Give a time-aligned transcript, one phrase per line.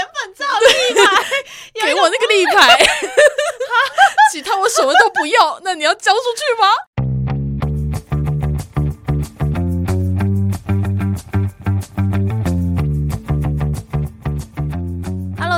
[0.00, 1.02] 原本照立牌，
[1.86, 2.86] 给我那个立牌，
[4.32, 5.60] 其他我什么都不要。
[5.62, 6.68] 那你要交出去吗？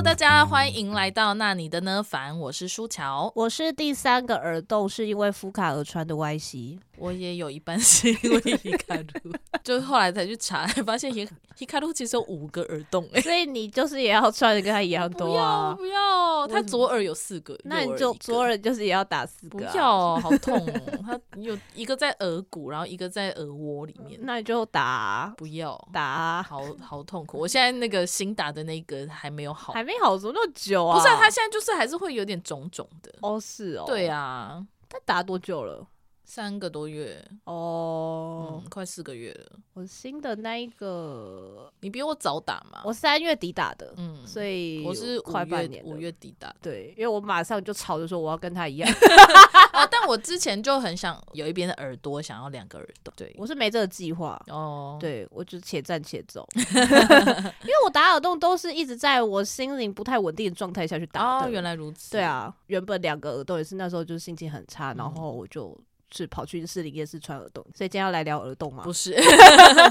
[0.05, 11.11] 大家欢迎来到那你的呢凡，我是舒乔，我是第三个耳洞是因为福卡而穿的 Y C，我也有一半是因为 Hikaru， 就后来才去查，发现
[11.59, 15.75] Hikaru 其实有五个耳洞，所以你就是也要穿的跟他一样多啊？
[15.76, 29.93] 不要，不要，他左耳有四个，那你就左耳就是也要打四个，不要，好痛哦，他有一个在耳骨，然后一个在耳窝里面，那你就打，不要打，好好痛苦，我现在那个新打的那个还没有好，还没。
[30.03, 30.98] 好这么久啊！
[30.98, 33.14] 不是、啊，他现在就是还是会有点肿肿的。
[33.20, 33.84] 哦，是哦。
[33.87, 35.87] 对啊，他打多久了？
[36.34, 39.59] 三个多月哦、嗯，快四个月了。
[39.75, 42.81] 我新的那一个，你比我早打嘛？
[42.86, 46.56] 我三月底打的，嗯，所以我是快半年，五月底打的。
[46.62, 48.91] 对，因为我马上就吵着说我要跟他一样。
[49.77, 53.12] 哦，但我之前就很想有一边的耳朵想要两个耳朵。
[53.15, 54.97] 对，我是没这个计划哦。
[54.99, 61.47] 对，我就且战且走， 因为我打耳洞都是一直在我心灵不太稳定的状态下去打的。
[61.47, 62.12] 哦，原来如此。
[62.12, 65.78] 对啊，原本两个耳洞也是那时候就是心情很差，嗯、然后我就。
[66.13, 68.83] 是跑去士林夜市穿耳洞，所以今天要来聊耳洞吗？
[68.85, 69.17] 不是，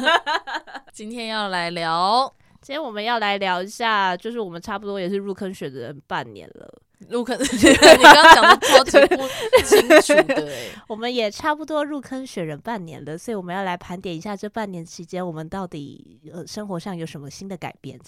[0.93, 6.73] 今天要来聊，今天我们要来聊一下，就是我们差不多也是入坑选人半年了。
[7.09, 9.27] 入坑， 你刚刚讲的超级不
[9.63, 17.99] 清楚的哎， 我们也差不多入坑选人半年了，所以我们要来盘点一下这半年期间我们到底呃生活上有什么新的改变。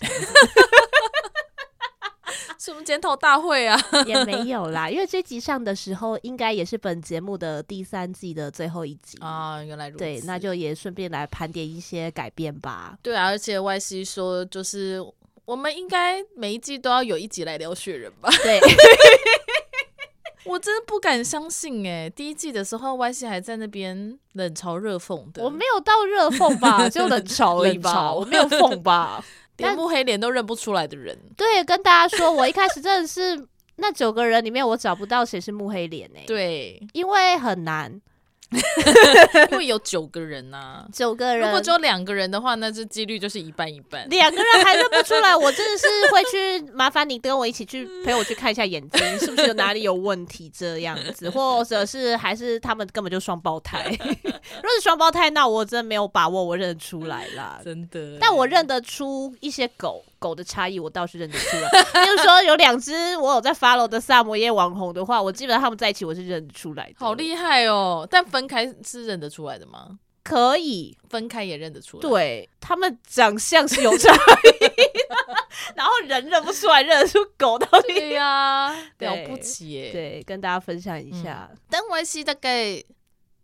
[2.64, 3.78] 什么检讨大会啊？
[4.08, 9.61] 也没有啦，因为这集上的时候，应该也是本节目的第三季的最后一集啊。
[9.61, 12.97] 原来如此，对，那就也顺便来盘点一些改变吧。
[13.02, 15.03] 对啊，而且 Y C 说，就是
[15.44, 18.30] 我们应该每一季都要有一集来聊雪人吧？
[18.41, 18.61] 对，
[20.47, 29.22] 我真的不敢相信哎、欸，第一季的时候 Y C 还在那边冷嘲热讽的，我没有到热讽吧，就冷嘲而已吧，嘲我没有讽吧。
[29.58, 38.02] 连慕黑脸都认不出来的人，对，跟大家说，我一开始真的是那九个人里面，我找不到谁是慕黑脸呢，对，因为很难。
[39.52, 44.08] 因为有九个人呐、啊，九个人，如果只有两个人的话，那这几率就是一半一半。
[44.09, 53.86] 两个人还认不出来，我真的是会去麻烦你跟我一起去陪我去看一下眼睛，是不是有哪里有问题这样子， 或者是还是他们根本就双胞胎。
[54.00, 54.31] 如
[54.62, 58.18] 果是双胞胎，那我真的没有把握我认得出来啦，真的。
[58.20, 60.03] 但我认得出一些狗。
[60.23, 61.69] 狗的差异我倒是认得出来，
[62.06, 66.95] 就是说有两只我有在 follow 的萨摩耶网红的话，我基本上他们在一起我是认得出来的。
[66.97, 68.07] 好厉害哦！
[68.09, 70.00] 但分开是认得出来的吗？
[70.23, 72.01] 可以分开也认得出来。
[72.01, 77.94] 对，他们长相是有差异，然后人认不出来，认得出狗到底。
[77.94, 78.25] 对呀、
[78.72, 79.91] 啊，了不起耶！
[79.91, 81.50] 对，跟大家分享一下。
[81.51, 82.81] 嗯、但 YC 大概。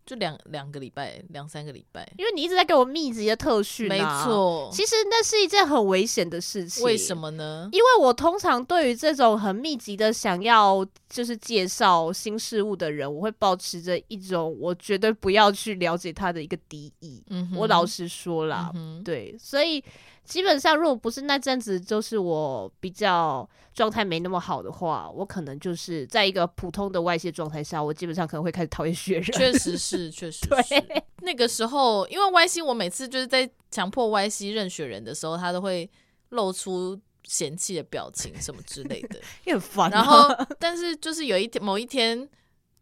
[0.09, 4.68] 就两两个礼拜，两三个礼拜，因为你一直在给我密集的特训，没错。
[4.74, 6.84] 其实那是一件很危险的事情。
[6.84, 7.70] 为什么呢？
[7.72, 17.24] 因为我通常对于这种很密集的想要就是介绍新事物的人，我会保持着一种我绝对不要去了解他的一个敌意。
[17.30, 19.84] 嗯，我老实说啦，嗯，对，所以。
[20.25, 29.24] 基本上，如果不是那阵子，就是我比较状态没那么好的话，我可能就是在一个普通的外泄状态下，我基本上可能会开始讨厌雪人。
[29.24, 30.47] 确实是， 确实是。
[30.47, 35.90] 对，那个时候，因为 Y C，我每次就是在强迫 Y C 认雪人的时候，他都会
[36.29, 39.90] 露出嫌弃的表情什么之类的， 也很烦。
[39.90, 40.29] 然后，
[40.59, 42.29] 但是就是有一天，某一天，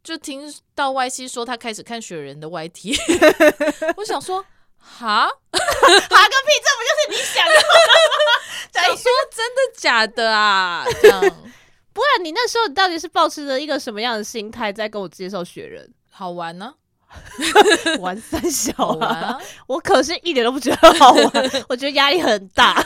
[0.04, 2.96] 就听到 Y C 说他开始看雪人的 Y T，
[3.96, 4.44] 我想说。
[4.80, 6.52] 哈， 哈个屁！
[6.64, 7.62] 这不就是你想的吗？
[8.74, 10.86] 想说真的假的啊？
[11.02, 11.22] 这样，
[11.94, 15.92] 不然你那时候你到底是抱持着一个什么样的心态在跟我介绍雪人？
[16.10, 16.74] 好玩呢、
[17.08, 17.98] 啊？
[18.00, 21.32] 玩三小啊我可是一点都不觉得好玩，
[21.70, 22.86] 我觉得压力很大。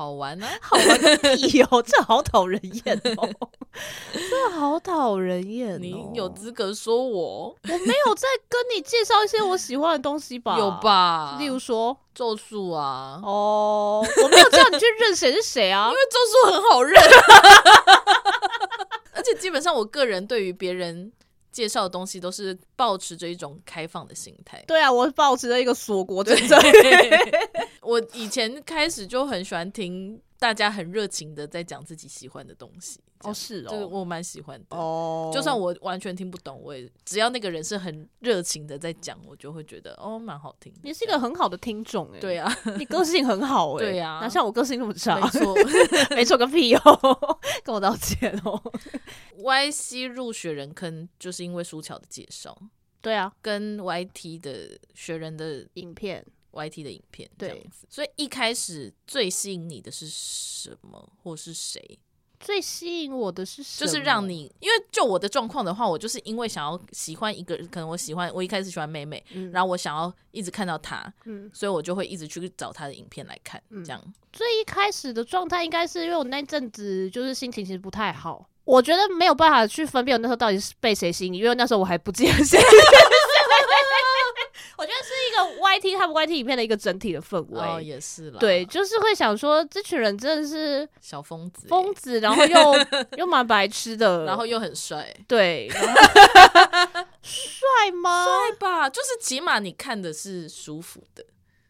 [0.00, 0.52] 好玩呢、啊？
[0.62, 1.82] 好玩个屁哦！
[1.86, 3.28] 这好讨人厌哦！
[4.16, 5.78] 这好讨人厌、哦。
[5.78, 7.54] 你有资格说我？
[7.68, 10.56] 我没有在跟你介绍一些我喜欢的东西吧？
[10.58, 11.36] 有吧？
[11.38, 13.20] 例如说咒术啊。
[13.22, 16.18] 哦，我没有叫你去认谁是谁啊，因为咒
[16.48, 16.98] 术很好认。
[19.12, 21.12] 而且基本上，我个人对于别人。
[21.60, 24.64] 介绍的东西都是保持着一种开放的心态。
[24.66, 26.48] 对啊，我保持着一个锁国的心
[27.82, 35.30] 我以前开始就很喜欢听大家很热情的在讲自己喜欢的东西，哦，是哦，这个我蛮喜欢的哦。
[35.32, 40.72] 就算我完全听不懂，我也只要那个人是很热情的在讲，我就会觉得哦，蛮好听。
[40.82, 45.18] 你是一个很好的听众哎，对啊， 你个性很好哎，对啊，哪像我个性那么差？
[45.20, 45.54] 没错，
[46.16, 48.60] 没错个屁哦，跟我道歉哦。
[49.36, 52.56] Y C 入学人坑就是因为苏乔的介绍，
[53.00, 56.24] 对啊，跟 Y T 的学人的影片。
[56.52, 61.96] Y T 的影片对这样子，所以一开始最吸引你的是什么，或是谁？
[62.40, 63.86] 最吸引我的是什么？
[63.86, 74.02] 就是让你，因为就我的状况的话，我就是因为想要喜欢一个人，可能我喜欢我一开始喜欢妹妹，嗯、然后我想要一直看到她，嗯，所以我就会一直去找她的影片来看，嗯、这样。
[74.32, 82.58] 最一开始的状态应该是因为我那阵子就是心情其实不太好，我觉得没有办法去分辨我那时候到底是被谁吸引，因为那时候我还不记得谁。
[84.78, 84.98] 我觉得
[85.78, 88.38] 是一个 Y T 他们 Y T 影片的一个整体的氛围，哦，也是啦。
[88.40, 92.86] 对，就是会想说，这群人真的是小疯子，疯子，然后又
[93.18, 95.68] 又蛮白痴的，然后又很帅，对，
[97.22, 98.24] 帅吗？
[98.24, 101.24] 帅吧，就是起码你看的是舒服的。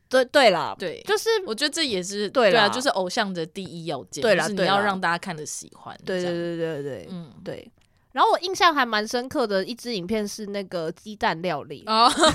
[0.08, 5.96] 对对啦，对，就是我觉得这也是对啊，就是偶像的第一要件，对啦，就是你要让大家看的喜欢。
[6.04, 7.70] 对对对对对，嗯，对。
[8.12, 11.84] 然后我印象还蛮深刻的一支影片是那个鸡蛋料理，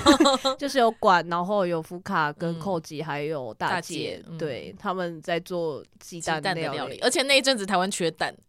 [0.58, 8.34] 就是有管，然后有福卡跟寇吉还有大姐，对，他们在做鸡蛋料理，而且那一阵子台湾缺蛋，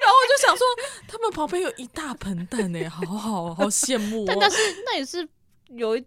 [0.00, 0.64] 然后我就想说，
[1.08, 4.24] 他们旁边有一大盆蛋呢，好好好羡慕。
[4.26, 5.28] 但是那也是
[5.70, 6.06] 有一，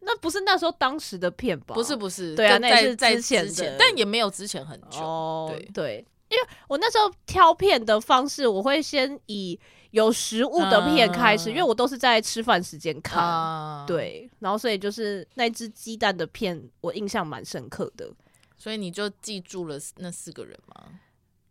[0.00, 1.74] 那不是那时候当时的片吧？
[1.74, 5.48] 不是不是，对啊，那也是之前的，但也没有之前很久。
[5.50, 6.06] 对对。
[6.30, 9.58] 因为我那时候挑片的方式，我会先以
[9.90, 18.08] 有食物的片开始，uh, 因为我都是在吃饭时间看，uh, 对，然后所以就是那只鸡蛋的片，我印象蛮深刻的，
[18.56, 20.86] 所以你就记住了那四个人吗？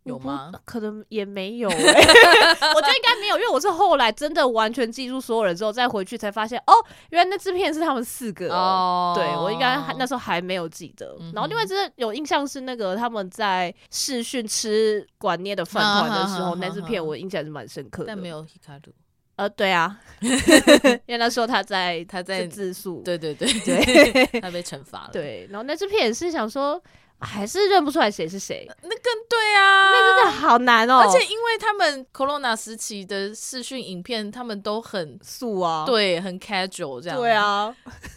[0.04, 0.50] 有吗？
[0.64, 6.72] 可能也没有、欸， 我觉得应该没有，因为我是后来真的完全记住所有人之后再回去才发现，哦，
[7.10, 9.12] 原来那支片是他们四个哦。
[9.14, 11.16] 对，我应该那时候还没有记得。
[11.20, 18.08] 嗯、然后另外真的有印象是那个他们在试训吃管捏的饭团的时候，啊、那支片我印象是蛮深刻的。
[18.08, 18.92] 但没有 Hikaru。
[19.36, 25.10] 呃，对啊， 因为那时候他在他在自诉，对对对对， 他被惩罚了。
[25.12, 26.82] 对，然后那支片也是想说。
[27.20, 31.00] 还是认不出来谁是谁，那更对啊，那真的好难哦。
[31.00, 37.18] 而且因为他们 Corona 时期的视讯影片，他们都很素啊，对，很 casual 这样。
[37.18, 37.76] 对啊，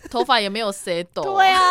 [0.10, 1.22] 头发也没有 set 抖。
[1.22, 1.62] 对啊，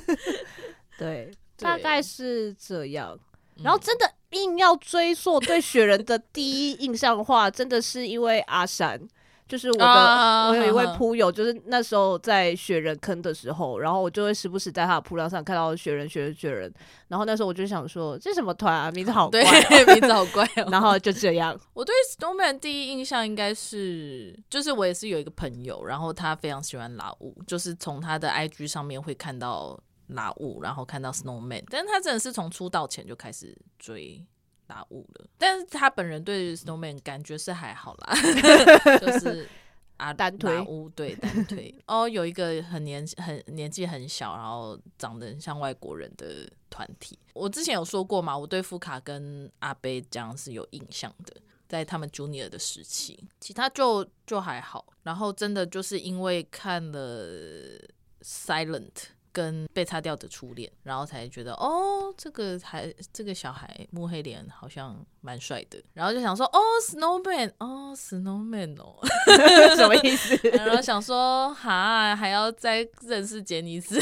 [0.98, 3.18] 对，大概是这样。
[3.62, 9.00] 然后真的硬要追溯对雪人的第一印象的话，真的是因为阿山。
[9.46, 16.72] 就是我的，啊、我有一位铺友，就是那时候在雪人坑的时候，然后我就会时不时在他的铺料上看到雪人、雪人、雪人。
[17.08, 18.90] 然后那时候我就想说，这什么团啊？
[18.92, 20.70] 名字好怪，喔，对，名字好怪哦，喔。
[20.70, 34.24] 然后就这样，我对 Snowman 第一印象应该是，就是我也是有一个朋友，然后他非常喜欢拉乌，就是从他的 IG 上面会看到拉乌，然后看到 Snowman，但是他真的是从出道前就开始追。
[34.66, 38.14] 打雾了，但是他本人对 Snowman 感觉是还好啦，
[39.00, 39.48] 就是
[39.96, 47.18] 啊 单推乌对单推哦，有一个很年很年纪很小，然后长得很像外国人的团体。
[47.32, 51.34] 我之前有说过嘛，我对福卡跟阿贝这样是有印象的，
[51.68, 54.86] 在他们 Junior 的时期，其他就就还好。
[55.02, 57.78] 然后真的就是因为看了
[58.22, 59.13] Silent。
[59.34, 68.96] 跟被擦掉的初恋，然后才觉得哦，这个孩这个小孩摸黑脸好像蛮帅的，然后就想说哦，Snowman，哦，Snowman 哦，
[69.74, 70.36] 什么意思？
[70.50, 74.00] 然后想说哈，还要再认识杰尼斯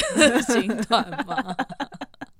[0.49, 1.57] 新 团吗？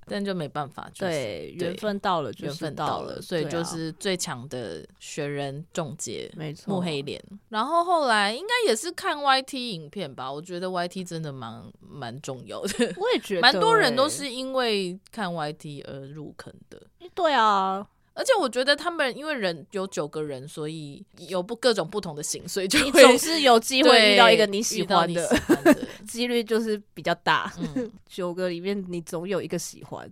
[0.07, 7.21] 但就没办法，对，缘分到了，缘分到了，所以就是最强的雪人重杰，没错，木黑莲。
[7.49, 16.81] 然后后来应该也是看 YT 影片吧，我觉得 YT 真的蛮蛮重要的，我也觉得，蛮多人都是因为看 YT 而入坑的。
[17.13, 25.39] 对啊，而且我觉得他们因为人有九个人，所以有不各种不同的型，所以就你总是有机会遇到一个你喜欢的，
[26.07, 27.51] 几率就是比较大。
[27.75, 30.07] 嗯、九个里面你总有一个喜欢，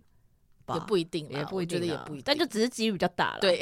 [0.74, 3.40] 也不一定，也不一定，也不一定，但就只是几率比较大了。
[3.40, 3.60] 对，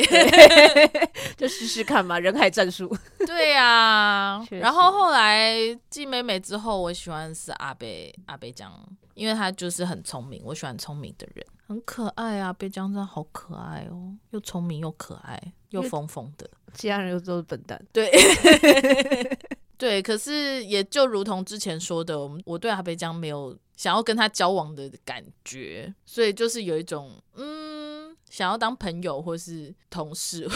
[1.37, 2.95] 就试试看嘛，人海战术。
[3.25, 3.63] 对呀、
[4.41, 5.55] 啊，然后后来
[5.89, 8.71] 继美美之后，我喜欢的是阿贝阿贝江，
[9.13, 17.79] 因为他就是很聪明，我喜欢聪明的人，很可爱啊，贝江真的好可爱哦，又聪明又可爱又疯疯的，其他人又都是笨蛋。
[17.93, 18.09] 对。
[19.79, 30.45] 对，可是也就如同之前说的，我我对阿北江没有想要跟他交往的感觉，所以就是有一种嗯，想要当朋友或是同事。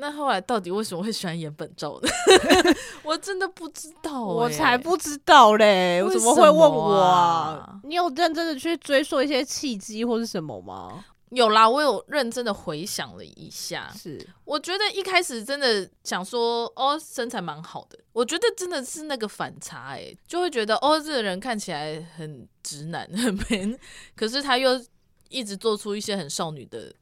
[0.00, 2.08] 那后来到底为什么会喜欢演本照呢？
[3.04, 6.02] 我真的不知道、欸，我才不知道嘞！
[6.02, 7.78] 我怎么会问我啊？
[7.84, 11.04] 你有认真的去追溯一些契机或是什么吗？
[11.30, 13.92] 有啦，我有认真的回想了一下。
[13.96, 17.98] 是，我觉得一开始真的想说，哦，身材蛮好的。
[18.12, 23.78] 我觉得真的是那个反差、欸，哎，就会觉得，哦，这个人看起来很直男，很 man，
[24.16, 24.84] 可是他又
[25.28, 26.92] 一直做出一些很少女的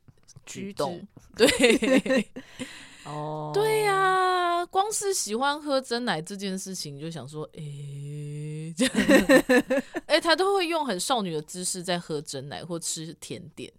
[0.45, 1.01] 举动，
[1.37, 1.49] 对。
[3.09, 8.75] 哦，对呀、啊，光是喜欢喝珍奶这件事情，就想说，哎、
[10.07, 13.73] 哎、欸，他都会用很少女的姿势在喝珍奶或吃甜点。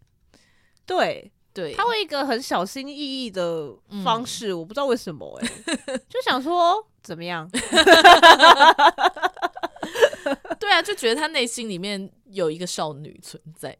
[0.98, 1.32] 对。
[1.52, 5.48] 对，他会一个很小心翼翼的方式，嗯、我不知道为什么、欸，
[5.88, 7.50] 哎， 就想说怎么样？
[10.60, 13.76] 对啊，就觉得他内心里面有一个少女存在，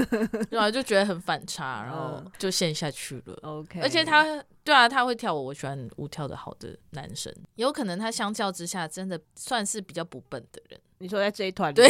[0.50, 3.38] 然后就觉得很反差，然后就陷下去了。
[3.42, 4.24] OK，而且他，
[4.64, 7.30] 对啊，他会跳舞，我喜欢舞跳的好的男生。
[7.56, 10.80] 有可能他相较之下，真的算是比较不笨的人。
[10.98, 11.88] 你说在这一团里对，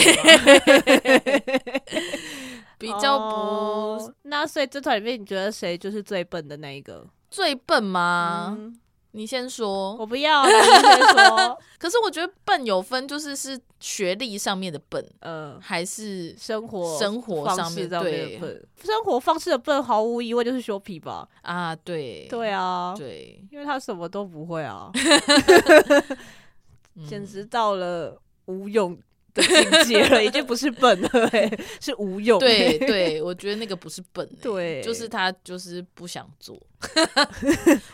[2.80, 4.14] 比较不、哦。
[4.22, 7.06] 那所以这团里面，你觉得谁就是最笨的那一个？
[7.30, 8.56] 最笨吗？
[8.58, 8.80] 嗯
[9.12, 10.46] 你先说，我不要。
[10.46, 11.58] 你先说。
[11.80, 18.38] 可是我觉得笨有分，就是是学历上面的笨，嗯，还是生活生活上面的对
[18.84, 21.28] 生活方式的笨，毫无疑问就是修皮吧。
[21.42, 24.92] 啊，对，对啊，对，因为他什么都不会啊，
[27.08, 28.96] 简直到了无用。
[29.34, 32.38] 的境界了，已经不是笨了， 欸，是无用。
[32.38, 36.54] 对对，我觉得那个不是笨，欸，对，就是他就是不想做。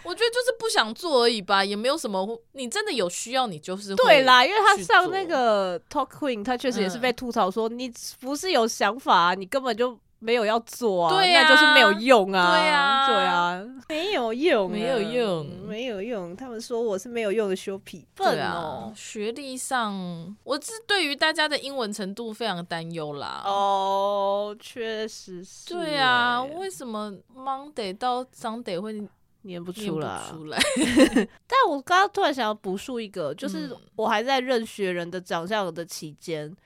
[0.04, 2.40] 我觉得就是不想做而已吧，也没有什么。
[2.52, 4.44] 你真的有需要，你就是会对啦。
[4.46, 9.98] 因为他上那个 Talk Queen，他确实也是被吐槽说，你不是有想法，你根本就。
[10.18, 16.34] 没有要做啊，对啊，那就是没有用啊，对啊，对啊，没有用，没有用，没有用。
[16.34, 18.92] 他们说我是没有用的修皮笨哦。
[18.96, 23.42] 学历上，我是对于大家的英文程度非常担忧啦。
[23.44, 25.72] 哦，确实是。
[25.72, 29.06] 对啊，为什么 Monday 到 Sunday 会
[29.42, 30.22] 念不出来？
[30.30, 30.58] 出来。
[31.46, 36.56] 但我刚刚突然想要补述一个，就是我还在认学人的长相的期间。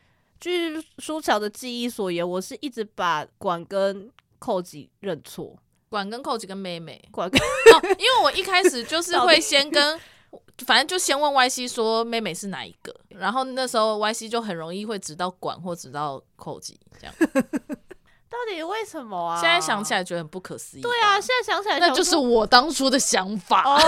[0.41, 5.57] 据舒乔的记忆所言，我是一直把管跟寇吉认错，
[5.91, 10.01] 管跟寇吉跟妹妹，管跟哦，因为我一开始就 是会先跟，
[10.65, 17.15] 反正就先问 Y C 说妹妹是哪一个，然后那时候 Y C 就很容易会指到管或指到寇吉这样。
[18.31, 19.41] 到底为什么啊？
[19.41, 20.81] 现在想起来觉得很不可思议。
[20.81, 23.65] 对啊，现在想起来那就是我当初的想法。
[23.65, 23.79] 哦，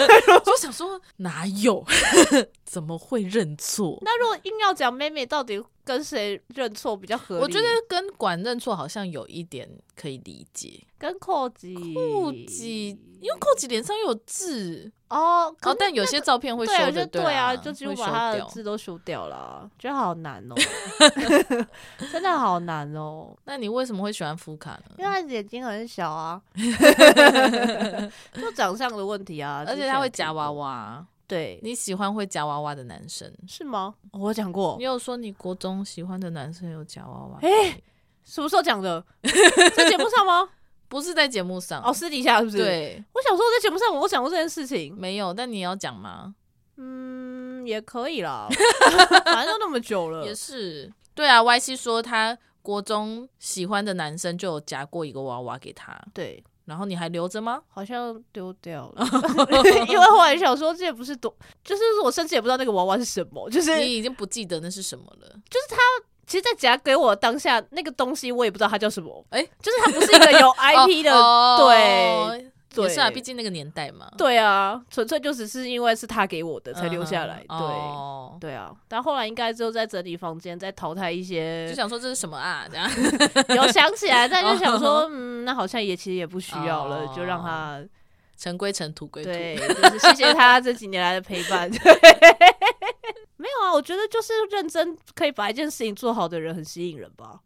[0.44, 1.84] 就想说哪有？
[2.64, 3.98] 怎么会认错？
[4.00, 7.42] 那如果硬要讲妹妹到底跟谁认错比较合理？
[7.42, 10.82] 我觉得跟管认错好像有一点可以理解。
[10.98, 12.88] 跟寇吉，寇吉，
[13.20, 20.54] 因为寇吉脸上又有痣哦，哦，但有些照片会修的，对啊，就几乎把他的字都修掉了，觉得好难哦，
[22.10, 23.36] 真的好难哦。
[23.44, 24.94] 那你为什么会喜欢福卡呢？
[24.98, 26.40] 因为他眼睛很小啊，
[28.32, 31.06] 就长相的问题啊，而且他会夹娃娃。
[31.26, 33.94] 对，你喜欢会夹娃娃的男生是吗？
[34.12, 37.38] 我讲过，你有说你国中喜欢的男生有夹娃娃？
[37.40, 37.80] 哎，
[38.24, 39.02] 什么时候讲的？
[39.74, 40.48] 在节目上吗？
[40.92, 42.58] 不是在节目上，哦，私底下是不是？
[42.58, 46.34] 对，我想说在节目上我讲过这件事情，没有，但你要讲吗？
[46.76, 48.46] 嗯，也可以啦，
[49.24, 50.92] 反正都那么久了，也是。
[51.14, 56.44] 对啊，Y C 说他国中喜欢的男生就有夹过一个娃娃给他，对。
[56.64, 57.60] 然后你还留着吗？
[57.68, 59.04] 好像丢掉了，
[59.88, 61.34] 因为后来想说这也不是多，
[61.64, 65.28] 就是我甚至也不知道那个娃娃是什么，就是你已经不记得那是什么了。
[65.50, 65.76] 就是他
[66.32, 69.22] 其实，在夹给我当下那个东西，我也不知道它叫什么。
[69.28, 72.48] 哎、欸，就是它不是一个有 IP 的，哦、对。
[72.74, 74.10] 对，是啊，毕竟那个年代嘛。
[74.16, 77.44] 对啊，纯粹就只是因为是他给我的才留下来。
[77.50, 78.72] 嗯、对，哦、对啊。
[78.88, 82.64] 但后来应该之后在整理房间，在淘汰一些，就想说这是什么啊？
[82.70, 82.90] 这样
[83.54, 87.78] 有想起来，但就想说，哦、 嗯，那好像也其实也不需要了，哦、就让它
[88.38, 89.30] 尘归尘，土归土。
[89.30, 91.70] 对，就是谢谢他这几年来的陪伴。
[93.60, 97.40] 没有啊，我觉得就是认真可以把一件事情做好的人很吸引人吧。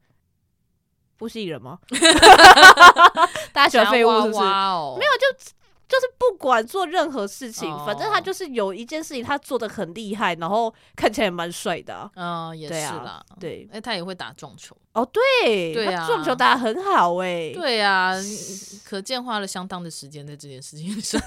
[1.16, 1.78] 不吸引人吗？
[3.52, 4.40] 大家喜欢废物是不是？
[4.40, 5.52] 没有，就
[5.88, 12.10] 就是不管做任何事情，反正他就是有一件事情他做的很厉害，然后看起来也蛮帅的。
[12.16, 13.24] 嗯，也是啦。
[13.40, 14.76] 对，哎，他也会打撞球。
[14.92, 17.50] 哦，对，对啊，撞球打得很好哎。
[17.54, 18.12] 对啊，
[18.84, 21.18] 可见花了相当的时间在这件事情上。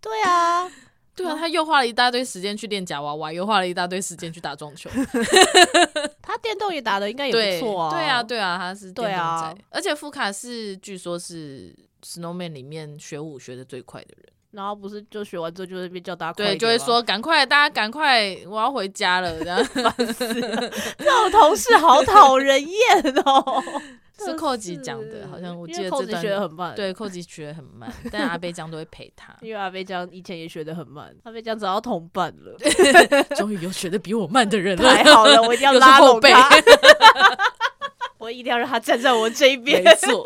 [0.00, 0.70] 对啊。
[1.22, 4.88] 对啊，他又花了一大堆时间去练假娃娃，又花了一大堆时间去打撞球。
[6.22, 7.90] 他电动也打的应该也不错啊。
[7.90, 9.14] 对啊，对啊，他是电动仔。
[9.14, 14.26] 啊、而且福卡是据说是 Snowman 里面学舞学的最快的人。
[14.52, 20.70] 然后不是就学完之后就会被叫大家对，就会说赶快大家赶快，我要回家了，这样 烦死了。
[20.98, 23.62] 这种同事好讨人厌哦。
[24.22, 26.74] 是寇吉讲的，好像我记得这段学得很慢。
[26.74, 31.10] 对，寇吉学得很慢，但阿贝江都会陪他，因为阿贝江以前也学得很慢。
[31.22, 32.54] 阿贝江找到同伴了，
[33.34, 36.50] 终于有学得比我慢的人了，太好了，我一定要拉拢他。
[38.30, 40.22] 我一定要让他站在我这一边，没错，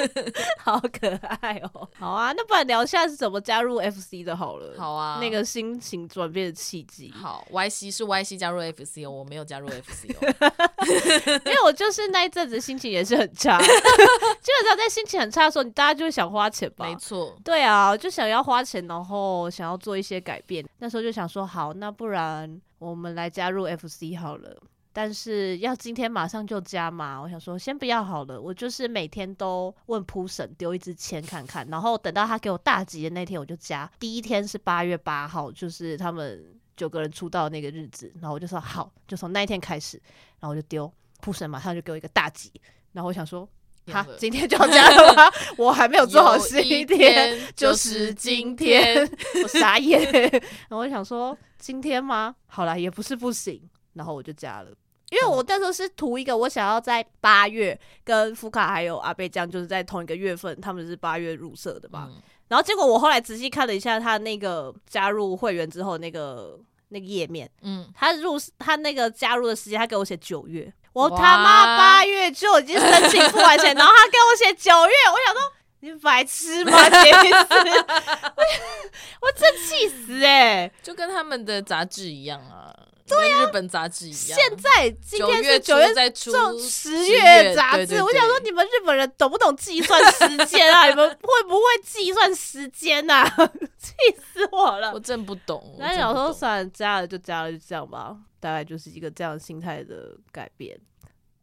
[0.64, 1.10] 好可
[1.40, 1.86] 爱哦。
[1.98, 4.74] 好啊，那不然聊一下是怎么加入 FC 的好了。
[4.78, 7.12] 好啊，那个心情转变的契机。
[7.12, 10.34] 好，YC 是 YC 加入 FC 哦，我没有加入 FC 哦，
[11.44, 16.86] 因为我就是那一阵子心情也是很差， 基本上在心情很差的时候，你大家就会想花钱吧。
[16.88, 20.66] 没错，对啊，就想要花钱，然后想要做一些改变。
[20.78, 24.56] 那时候就想说，好，那不然我们来加入 FC 好了。
[24.94, 27.20] 但是要今天马上就加嘛？
[27.20, 33.90] 我想说先不要好了，我就是每天都问扑神丢一支签看看，然后等到他给我大吉的那天我就加。
[33.98, 36.44] 第一天是八月八号，就是他们
[36.76, 40.00] 九个人出道的那个日子，然后我就说好，就从那一天开始，
[40.38, 42.52] 然后我就丢扑神，马上就给我一个大吉。
[42.92, 43.48] 然后我想说，
[43.90, 45.24] 好，今天就要加了吗？
[45.58, 49.04] 我还没有做好心，一天就是今天，
[49.42, 50.00] 我傻 眼。
[50.12, 52.36] 然后我想说，今天吗？
[52.46, 53.60] 好啦，也不是不行，
[53.94, 54.70] 然后我就加了。
[55.10, 62.08] 因为我那时候是图一个，我想要在八月跟福卡还有阿贝酱，就是在同一个月份，他们是八月入社的吧。
[62.10, 66.58] 嗯、然后结果我后来仔细看了一下他那个加入会员之后那个
[66.88, 76.90] 那个页面，嗯，他入他那个加入的时间，他给我写九月，我他妈八月就已经申请付完钱，然后他给我写九月，我想说你白痴吗？
[76.90, 77.54] 杰斯，
[79.20, 82.74] 我真气死哎、欸， 就跟他们的杂志一样啊。
[83.06, 84.38] 对呀，日本杂志一样。
[84.38, 90.86] 现在今天是九月在出十月杂志，我想说你们日本人懂不懂计算时间啊？
[90.90, 93.24] 你们会不会计算时间啊？
[93.78, 94.92] 气死我了！
[94.94, 95.76] 我真不懂。
[95.78, 98.16] 那有时候算加了就加了，就这样吧。
[98.40, 100.78] 大概就是一个这样心态的改变。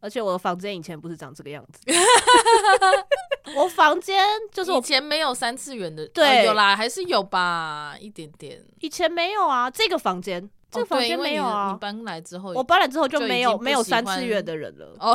[0.00, 1.80] 而且我的房间以前不是长这个样子，
[3.54, 8.60] 我房间就是我以前没有三次元的，对，有啦，还是有吧，一点点。
[8.80, 10.50] 以前没有啊，这个房间。
[10.72, 11.70] 这个房间没有啊！
[11.72, 14.96] 你搬来之后，我搬来之后就没有没有三次元的人了。
[14.98, 15.14] 哦，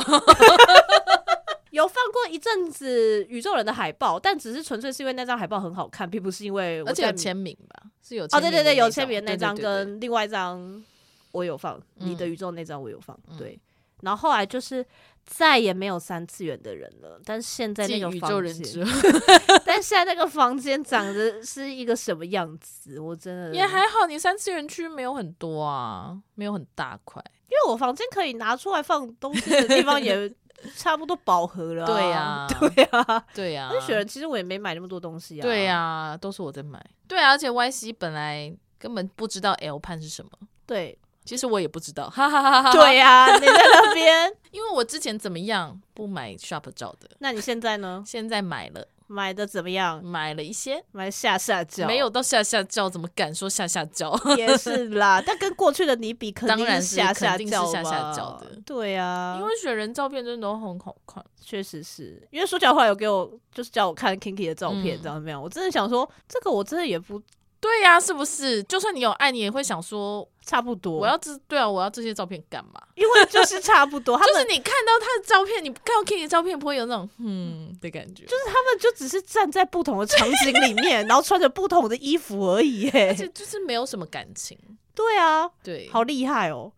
[1.71, 7.89] 有放过一阵子宇宙人的海报，但只是纯粹是因为那张海报很好看，并不是因为我而且有签名吧？
[8.07, 10.83] 是有哦，对对对，有签名的那张跟另外一张
[11.31, 13.17] 我有放，你的宇宙那张我有放。
[13.37, 13.59] 对，
[14.01, 14.85] 然后后来就是。
[15.29, 18.87] 再也没有三次元的人了，但是现在那个房间，
[19.65, 22.97] 但现在那个房间长得是一个什么样子？
[22.97, 30.33] 我真的也还好，你三次元区没有很多啊，没有很大块，因为我房间可以拿出来放东西的地方也
[30.77, 31.87] 差不多饱和了、啊。
[31.87, 33.69] 对呀、啊，对呀、啊，对呀。
[33.69, 35.43] 那雪人其实我也没买那么多东西啊。
[35.43, 36.81] 对呀、啊，都是我在买。
[37.05, 40.31] 对啊，而且 YC 本来根本不知道 L 盘是什么。
[40.65, 40.97] 对。
[41.27, 42.71] 其实我也不知道，哈哈哈哈。
[42.71, 48.01] 对呀、啊， 你在那边， 因为我之前怎么样不买 Shop 照的，那你现在呢？
[48.07, 50.03] 现在买了，买的怎么样？
[50.03, 54.17] 买了一些，买下下照，没有到下下照，怎么敢说下下照？
[54.37, 58.47] 也是啦，但跟过去的你比，肯定是下下照，下下照的。
[58.65, 65.41] 对呀、啊，因为雪人照片真的都很好看，确实是因为书樵后来有给我，就是叫我看 Kinky 的照片，知道没有？
[65.41, 67.21] 我真的想说，这个我真的也不。
[67.59, 68.61] 对呀、啊，是不是？
[68.63, 70.93] 就算你有爱，你也会想说差不多。
[70.93, 72.81] 我要这，对啊，我要这些照片干嘛？
[72.95, 74.17] 因为就是差不多。
[74.25, 78.23] 就是你看到他的照片，你看到 King 的照片，不会有那种嗯的感觉。
[78.23, 84.57] 就是他们就只是站在不同的场景里面，然后穿着不同的衣服而已，而且就是没有什么感情。
[84.95, 86.71] 对啊，对，好厉害哦。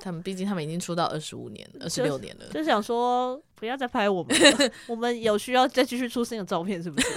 [0.00, 4.36] 他们毕竟他们已经出道二十五年、二十六年了，就想说不要再拍我们，
[4.86, 7.08] 我们有需要再继续出新的照片，是不是？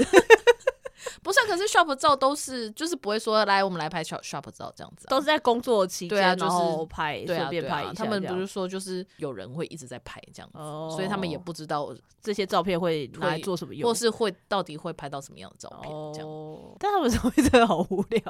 [1.24, 7.94] 不是，可是 shop 照都是就是不会说来我们来拍 shop shop 照这样子，都是在工作期间，对啊，就是拍，对啊，顺便拍一下。
[7.94, 10.58] 他们不是说就是有人会一直在拍这样子，
[10.96, 16.30] 所以他们也不知道这些照片会拿来做什么用，或是会到底会拍到什么样的照片这样。
[16.80, 18.22] 但他们照片真的好无聊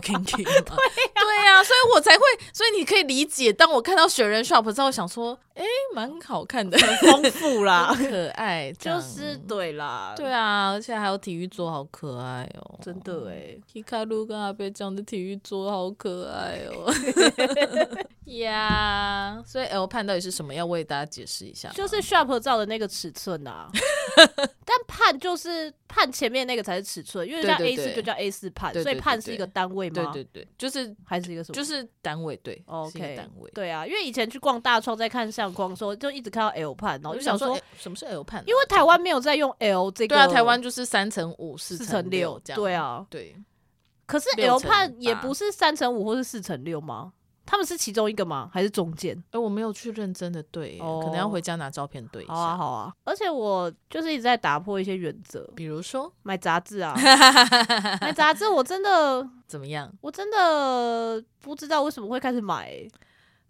[0.00, 12.78] ，Kinky 对呀，所以我才会，所以你可以理解，当我看到雪人 shop 照，我，想说，哎，蛮好看的，很丰富啦， 可爱，就是对啦，对啊，而且还有体育桌，好可爱哦。
[12.82, 16.90] 真的哎，皮卡鲁跟阿贝酱的体育桌好可爱哦，
[18.38, 20.54] 呀，所以 L 判到底是什么？
[20.54, 21.68] 要为大家解释一下。
[21.70, 23.68] 就是 Sharp 照的那个尺寸啊，
[24.64, 30.10] 但判就是判前面那个才是尺寸，因为像 A 四就叫 A 四判，所以判是一个单位吗？
[30.12, 31.54] 对对对，就是还是一个什么？
[31.54, 33.50] 就是单位，对，OK，单位。
[33.52, 38.42] 对啊，因为以前去逛大创在看相框的时候，就一直看到 L 判，然后就想说什么是 L 判？
[38.46, 42.60] 因为台湾没有在用 L 这个，对啊，台湾就是三乘五、四乘六这样。
[42.60, 43.36] 对啊，对。
[44.06, 47.12] 可是 L 判也不是三乘五或是四乘六吗？
[47.50, 48.48] 他们是其中一个吗？
[48.52, 49.20] 还是中间？
[49.32, 52.32] 哎，我没有去认真的对，可能要回家拿照片对一下。
[52.32, 52.94] 好啊，好啊。
[53.02, 56.94] 而且我就是一直在打破一些原则，比如说买杂志啊，
[58.00, 59.92] 买杂志我真的怎么样？
[60.00, 62.86] 我真的不知道为什么会开始买。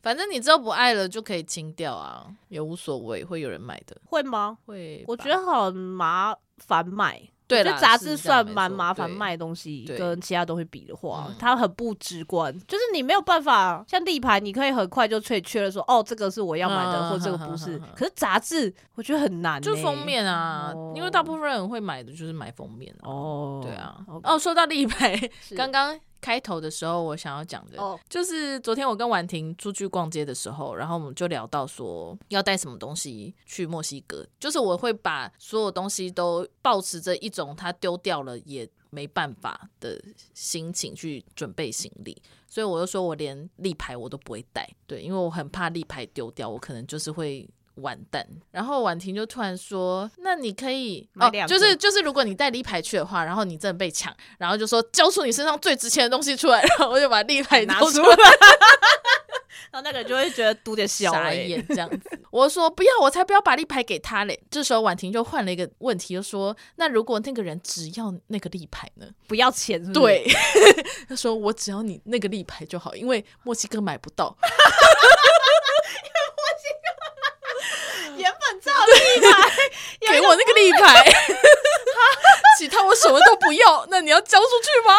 [0.00, 3.94] 反正你之后不爱了就可以清掉啊，也无所谓，会有人买的。
[4.06, 4.56] 会吗？
[4.64, 5.04] 会。
[5.06, 7.20] 我觉得很麻烦买。
[7.50, 12.52] 对，了杂志算蛮麻烦卖东西，跟其他东西比的话，它很不直观。
[12.66, 17.80] 就是你没有办法像立牌，你可以很快就确确认说，哦，这个是我要买的，或这个不是。
[17.94, 23.60] 可是杂志我觉得很难，就封面啊，因为大部分人会买的就是买封面哦。
[23.62, 25.18] 对啊，哦，说到立牌，
[25.56, 25.98] 刚刚。
[26.20, 27.98] 开头的时候，我想要讲的，oh.
[28.08, 40.00] 就是昨天我跟婉婷出去逛街的时候，然后我们就聊到说要带什么东西去墨西哥，就是我会把所有东西都保持着一种它丢掉了也没办法的
[40.34, 47.48] 心情去准备行李，所以我就说我连立牌我都不会带，对，因为我很怕立牌丢掉，我可能就是会。
[47.80, 48.26] 完蛋！
[48.50, 58.16] 然后婉婷就突然说：“那你可以哦，就是就是，如果你带立牌去的话，然后你真的被抢，然后就说交出你身上最值钱的东西出来，然后我就把立牌拿出来，
[59.70, 62.00] 然后那个人就会觉得嘟点小傻眼这样子。
[62.30, 64.40] 我说不要，我才不要把立牌给他嘞。
[64.50, 69.06] 这时候婉婷就换了一个问题，就说：那如果那个人只要那个立牌呢？
[69.26, 70.00] 不要钱是不是？
[70.00, 70.26] 对，
[71.08, 74.36] 他说我只要你那个立牌就好，因为墨西哥买不到。”
[78.16, 79.50] 原本照立牌，
[80.12, 81.04] 给我那个立牌，
[82.58, 83.86] 其他我什么都不要。
[83.90, 84.94] 那你要交出去吗？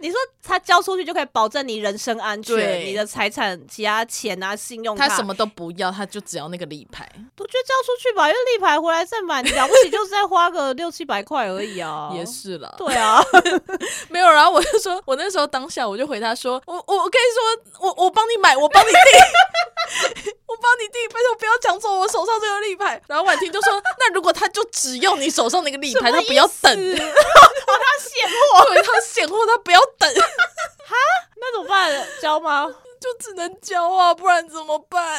[0.00, 7.06] 你说他交出去就可以保证你人身安全，你的财产、其他钱啊、信用卡，他什么都不要，他就只要那个立牌。
[7.38, 12.10] 我觉得交出去吧，因为立牌回来再买，你了不起就是再花个 六七百块而已啊。
[12.14, 13.22] 也是啦，对啊，
[14.08, 14.28] 没有。
[14.30, 23.00] 然后我就说，我那时候当下我就回他说，我我我跟你说，我我帮你买，我帮你订， 我帮你订，拜托不要抢走我手上这个立牌。
[23.06, 29.80] 然后婉婷就说，那如果他就只要你手上那个立牌，他不要等，哦，他现货，对，他现货，他不要。
[29.98, 30.94] 等哈，
[31.36, 32.06] 那怎么办？
[32.20, 32.66] 教吗？
[33.00, 35.18] 就只能教啊，不然怎么办？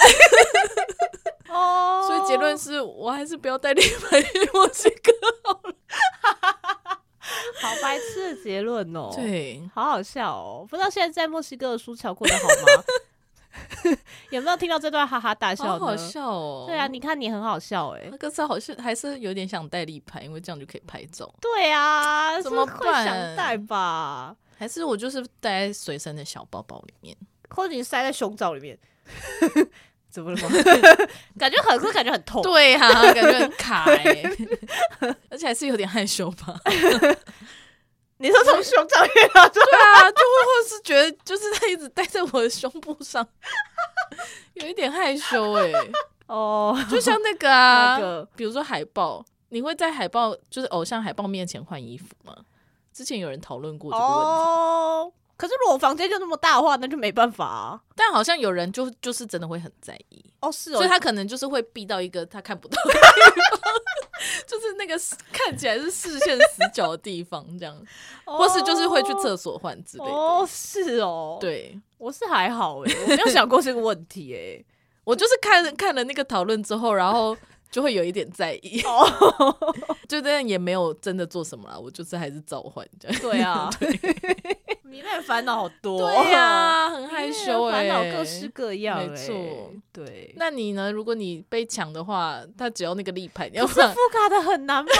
[1.50, 5.12] 哦， 所以结论是我还是不要带立牌去墨西哥
[5.44, 5.74] 好了。
[7.62, 9.12] 好白痴的结论哦。
[9.16, 10.66] 对，好好笑哦。
[10.70, 12.44] 不知道现在在墨西哥的书樵过得好
[12.78, 12.84] 吗？
[14.32, 15.66] 有没有听到这段哈哈大笑？
[15.66, 16.66] 好好笑哦！
[16.68, 18.08] 对啊，你看你很好笑哎。
[18.10, 21.32] 那个时候好像还是有点想带立牌，因为这样就可以拍照。
[21.42, 23.06] 对啊，怎么办？
[23.06, 24.36] 想带吧？
[24.58, 27.16] 还是我就是带在随身的小包包里面，
[27.50, 28.78] 或者你塞在胸罩里面？
[30.12, 30.50] 怎么了吗？
[31.40, 32.42] 感觉很，会感觉很痛。
[32.42, 34.38] 对啊，感觉很卡哎、欸，
[35.30, 36.60] 而且还是有点害羞吧。
[38.22, 39.66] 你说从胸罩里面拿出来？
[39.66, 43.28] 对啊，就会或是觉得就是他一直戴在我的胸部上，
[44.54, 45.92] 有一点害羞哎、欸。
[46.28, 52.34] 哦，就像那个啊，那个比如说海报，你会在海报就是偶像海报面前换衣服吗？
[52.94, 54.22] 之前有人讨论过这个问题。
[54.22, 57.82] 哦，可是如果房间就那么大的话，那就没办法啊。
[57.96, 60.24] 但好像有人就就是真的会很在意。
[60.40, 63.10] 哦，是哦，所以他可能就是会避到一个他看不到的地方，
[64.46, 64.94] 就是那个
[65.34, 67.76] 看起来是视线死角的地方，这样，
[68.26, 70.12] 哦、 或是就是会去厕所换之类的。
[70.12, 74.66] 哦，是哦，对，我是还好诶、欸，我没有想过这个问题诶、欸，
[75.06, 77.36] 我就是看看了那个讨论之后，然后。
[77.72, 78.84] 就会有一点在意，
[80.06, 83.22] 就这样也没有真的做什么啦，我就是还是召唤这样。
[83.22, 83.70] 对啊，
[84.92, 89.72] 你那烦恼好多， 对呀，很害羞哎，烦恼各式各样，没错。
[89.94, 90.92] 对，那你呢？
[90.92, 93.80] 如果你被抢的话，他只要那个立牌，可是副
[94.12, 94.92] 卡的很难买，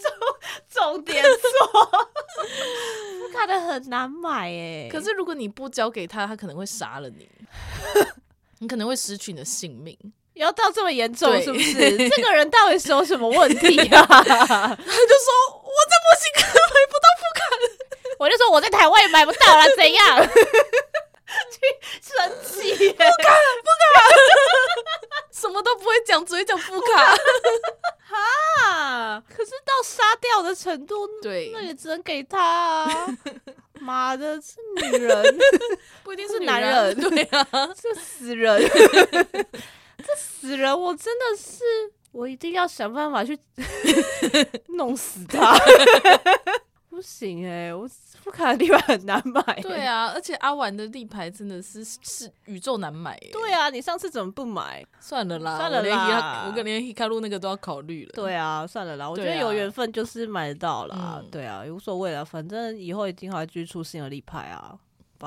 [0.00, 0.10] 重
[0.94, 1.30] 重点说，
[3.20, 4.88] 副卡的很难买哎。
[4.90, 7.28] 可是如果你不交给他，他可能会杀了你。
[8.60, 9.96] 你可能会失去你的性命，
[10.34, 11.74] 要到这么严重是不是？
[11.74, 14.04] 对 这个人到底是有什么问题啊？
[14.06, 17.40] 他就说我在墨西哥买不到副卡，
[18.18, 20.16] 我就说我在台湾也买不到了，怎样？
[22.02, 24.02] 生气，副卡副卡，
[25.32, 27.14] 什么都不会讲，只会讲副卡。
[28.08, 33.06] 哈，可是到杀掉的程度，对，那也只能给他啊。
[33.80, 34.56] 妈的，是
[34.90, 35.38] 女人，
[36.02, 37.46] 不一定是男人，对啊，
[37.80, 38.60] 是死人，
[40.00, 41.62] 这死人，我真的是，
[42.12, 43.38] 我一定要想办法去
[44.76, 45.54] 弄死他。
[46.90, 47.88] 不行哎、欸，我
[48.22, 49.62] 副卡的立牌很难买、欸。
[49.62, 53.30] 对啊，而且阿玩的立牌真的是是宇宙难买、欸。
[53.32, 54.84] 对啊，你上次怎么不买？
[55.00, 58.12] 算了啦，算了啦，我可连希卡路那个都要考虑了。
[58.12, 61.22] 对啊，算了啦，我觉得有缘分就是买得到啦。
[61.30, 64.76] 对啊，也无所谓了，反正以后一定还会继续出新的立牌啊。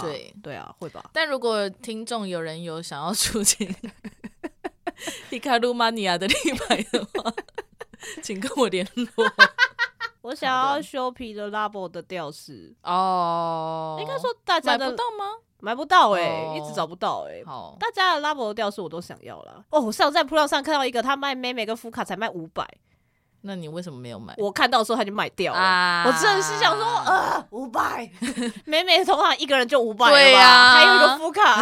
[0.02, 1.10] 对对啊，会吧。
[1.14, 3.68] 但如果听众有人有想要出新
[5.30, 7.34] 希卡鲁马尼亚的立牌的话，
[8.22, 9.08] 请跟我联络。
[10.22, 15.26] 我想要修皮的 Labo 的吊饰哦，应该说大家买不到吗？
[15.60, 17.46] 买不到哎、欸，一直找不到哎、欸。
[17.46, 19.66] 好，大家的 Labo 的吊饰我都想要了。
[19.70, 22.66] 哦，我上次在铺料上看到一个，他卖妹妹跟福卡才卖五百。
[23.46, 24.34] 那你为什么没有买？
[24.38, 25.60] 我看到的时候他就卖掉了。
[25.60, 28.10] 啊、我真的是想说，呃，五百，
[28.64, 30.18] 美美通常一个人就五百了吧？
[30.18, 31.62] 对啊、还有一个副卡，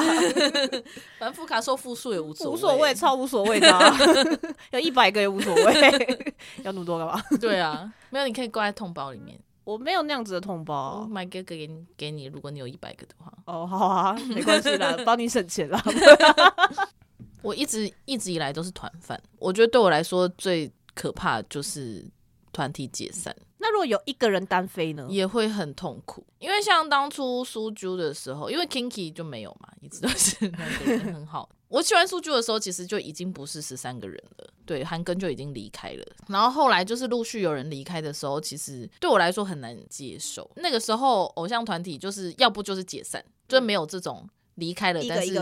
[1.18, 3.98] 反正副卡收复数也无所谓，无所谓，超无所谓的、啊，
[4.72, 6.28] 有一百个也无所谓，
[6.64, 7.20] 要那么多干嘛？
[7.42, 9.40] 对啊，没有，你可以挂在痛包里面。
[9.64, 13.32] 我没有那样子的痛包，买个给你，给你，如果你有一百个的话。
[13.46, 15.82] 哦，好啊，没关系啦，帮你省钱啦。
[17.42, 20.72] 我一直一直以来都是团饭，我觉得对我来说最。
[20.94, 22.06] 可怕就是
[22.52, 23.36] 团体解散。
[23.58, 25.06] 那如果有一个人单飞呢？
[25.10, 26.26] 也会很痛苦。
[26.40, 31.50] 因为像当初苏珠的时候，因为 Kinky 就没有嘛，一直都是那个人很好。
[31.68, 34.50] 我喜欢苏珠的时候，其实就已经不是十三个人了。
[34.66, 36.06] 对，韩庚就已经离开了。
[36.28, 40.50] 然后后来就是陆续有人离开的时候，其实对我来说很难接受。
[40.56, 44.28] 那个时候偶像团体就是要不就是解散，就没有这种。
[44.56, 45.34] 离开了，但是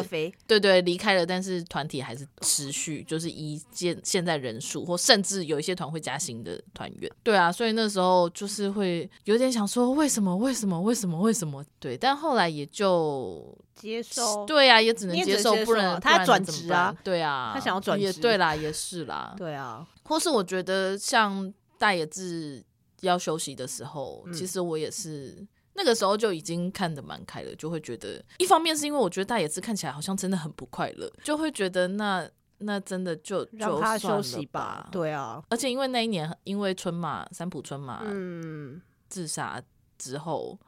[0.48, 7.12] 对对，离开了，但是团体还是持续，就是一现现在人数，或甚至有一些团会加新的团员。
[7.24, 10.36] 对啊，所以那时候就是会有点想说，为什么？
[10.38, 10.80] 为什么？
[10.82, 11.20] 为什么？
[11.20, 11.66] 为什么？
[11.80, 14.46] 对，但后来也就接受。
[14.46, 16.96] 对啊，也只能接受，接受不然他转职啊。
[17.04, 18.06] 对啊，他想要转职。
[18.06, 19.34] 也对啦，也是啦。
[19.38, 22.64] 对啊，或是我觉得像大野智
[23.02, 25.46] 要休息的时候，嗯、其实我也是。
[25.80, 34.90] 那个时候就已经看得蛮开了，就会觉得，一方面是因为我觉得大野智看起来好像真的很不快乐，就会觉得那那真的就让他休息吧。
[34.92, 39.62] 对啊，而且因为那一年因为春马三浦春马嗯自杀
[39.98, 40.60] 之后。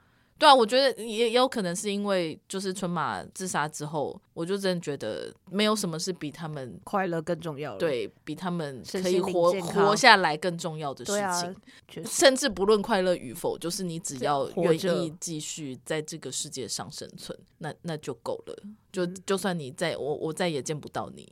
[0.42, 11.24] 对啊，我觉得也也有可能是因为就是春马自杀之后，我就真的觉得没有什么是比他们快乐更重要的，对，比他们可以活活下来更重要的事情。
[11.24, 11.56] 啊、
[12.04, 18.64] 甚至不论快乐与否，就是你只要愿意继续在这个世界上生存，那那就够了。
[18.92, 21.32] 就就算你再我我再也见不到你，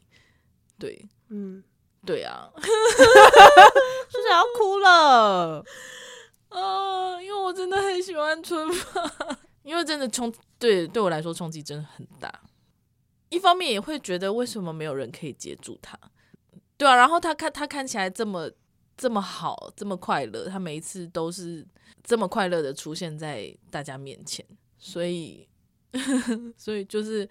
[0.78, 1.64] 对，嗯，
[2.06, 5.66] 对啊， 是想要哭了。
[6.50, 12.32] 啊，因为我真的很喜欢春发， 因为真的冲对对我来说冲击真的很大。
[13.30, 15.98] 一方面也会觉得为什么没有人可以接住他，
[16.78, 16.96] 对啊。
[16.96, 18.50] 然后他看他看起来这么
[18.98, 21.64] 这么好，这么快乐，他每一次都是
[22.04, 24.44] 这么快乐的出现在大家面前，
[24.80, 25.48] 所以
[26.58, 27.30] 所以就是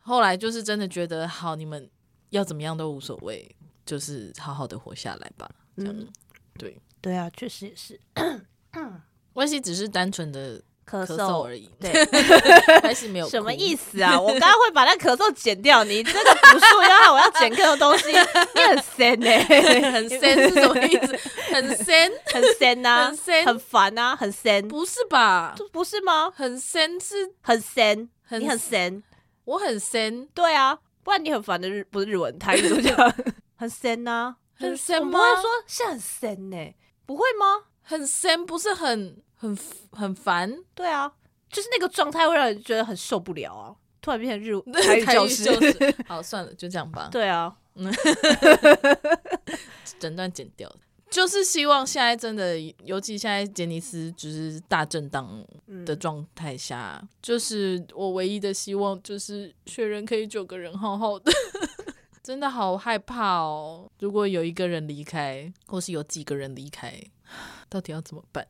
[0.00, 1.90] 后来就是真的觉得好，你们
[2.28, 6.06] 要怎么样都无所谓，就是好好的活下来吧，这样、嗯、
[6.58, 6.78] 对。
[7.04, 8.00] 对啊，确实也是。
[9.34, 11.92] 歪西只是单纯的咳嗽而已，对，
[12.82, 13.28] 歪西没有。
[13.28, 14.18] 什么意思啊？
[14.18, 18.06] 我刚刚会把那咳嗽剪掉，你这个不是要害我要剪更多东西，
[18.54, 21.18] 你很仙呢、欸，很仙是什么意思？
[21.52, 25.54] 很仙，很仙呐、啊，很仙，很烦呐、啊，很仙，不是吧？
[25.70, 26.30] 不是吗？
[26.34, 29.02] 很仙是很仙，你很仙，
[29.44, 33.14] 我很仙，对啊，不然你很烦的日不是日文，台语怎么讲？
[33.56, 35.18] 很仙呐，很仙吗？
[35.18, 36.74] 我不会说是很仙呢、欸。
[37.06, 37.64] 不会吗？
[37.82, 39.56] 很仙，不是很很
[39.92, 40.56] 很烦？
[40.74, 41.12] 对啊，
[41.50, 43.74] 就是那个状态会让人觉得很受不了啊！
[44.00, 45.50] 突然变成日 台语教师，
[46.06, 47.08] 好，算了，就这样吧。
[47.12, 47.54] 对啊，
[49.98, 50.70] 整段剪掉。
[51.10, 55.46] 就是希望现在真的，尤其现在杰尼斯就是大震荡
[55.86, 61.30] 的状态下，嗯、就是我唯一的希望就是雪人可以九个人好好的。
[62.24, 63.86] 真的好害怕哦！
[64.00, 66.98] 如果有一个人离开，或是有几个人离开，
[67.68, 68.46] 到底要怎么办？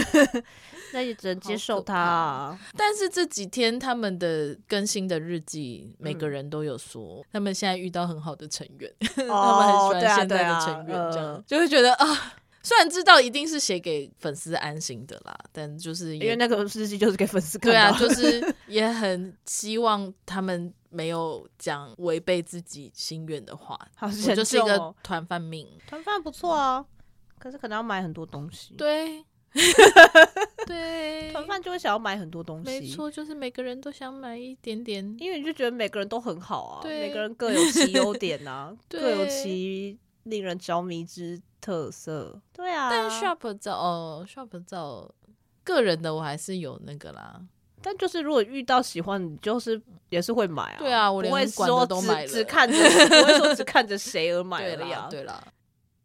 [0.94, 2.58] 那也只能接受他啊。
[2.74, 12.34] 但是这几天他们的更新的日记，每个人都有说，他们现在遇到很好的成员，嗯、 他们很喜欢现在的成员，这样、就会觉得啊。
[12.62, 17.70] 虽然知道一定是写给粉丝安心的啦，但就是因为那个日记就是给粉丝看。
[17.70, 23.78] 对啊，就是也很希望他们没有讲违背自己心愿的话。
[23.94, 26.82] 好，我就是一个团饭命，团饭不错啊，
[27.38, 28.74] 可是可能要买很多东西。
[28.74, 29.22] 对，
[30.66, 42.40] 对，团饭就会想要买很多东西，没错，就是每个人都想买一点点，因为你就觉得每个人都很好啊，每个人各有其优 点啊，各有其令人着迷之特色。
[42.54, 45.14] 对啊，但 shop 照哦，shop 照
[45.62, 47.40] 个人的我还是有那个啦。
[47.82, 50.76] 但就是如果遇到喜欢，你就是也是会买啊。
[50.78, 55.06] 对啊，我连不会说都买了，只只看着，不会说只看着谁而买了呀。
[55.10, 55.42] 对啦，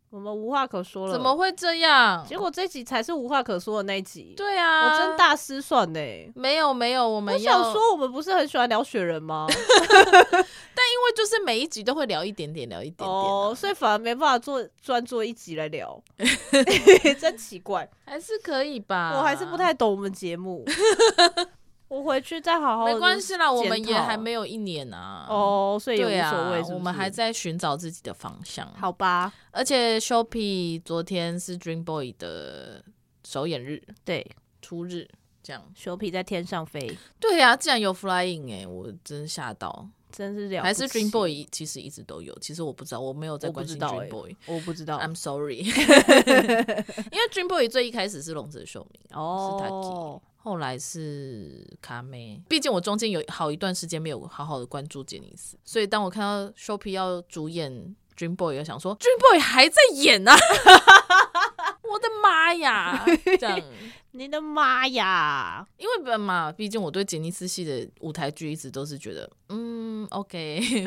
[0.09, 1.13] 我们无话可说了。
[1.13, 2.23] 怎么会这样？
[2.27, 4.33] 结果这集才是无话可说的那一集。
[4.35, 5.99] 对啊，我真大失算呢。
[6.35, 9.47] 没有没有，我们我想说，我们不是很喜欢聊雪人吗？
[9.49, 16.01] 但因为就是每一集都会聊一点点，聊一点点哦，所以反而没办法做专做一集来聊，
[17.19, 17.89] 真奇怪。
[18.05, 19.13] 还是可以吧？
[19.15, 20.65] 我还是不太懂我们节目。
[21.91, 22.85] 我回去再好好。
[22.85, 25.25] 没关系啦，我们也还没有一年啊。
[25.27, 26.61] 哦，所以也无所谓。
[26.61, 28.65] 啊，我们还在寻找自己的方向。
[28.79, 29.33] 好吧。
[29.51, 32.81] 而且 Shopee 昨天是 Dream Boy 的
[33.27, 34.25] 首演日，对，
[34.61, 35.05] 初日
[35.43, 35.61] 这样。
[35.77, 36.97] Shopee 在天上飞。
[37.19, 40.63] 对呀，竟然有 Flying 哎，我真吓到，真是了。
[40.63, 44.97] 还是 Dream Boy 其实一直都有，其实我不知道，我没有在关心 Dream Boy， 我不知道。
[44.97, 50.21] I'm sorry， 因为 Dream Boy 最一开始是龙泽秀明哦。
[50.43, 60.35] 后来是卡梅，毕竟我中间有好一段时间没有好好的关注杰尼斯，所以当我看到 Shopee 要主演 Dream Boy，我想说 Dream Boy 还在演啊！
[61.91, 63.05] 我的妈呀！
[63.39, 63.61] 这样，
[64.11, 65.67] 你的妈呀！
[65.77, 70.79] 因为嘛，毕竟我对杰尼斯系的舞台剧一直都是觉得，嗯，OK，Fine，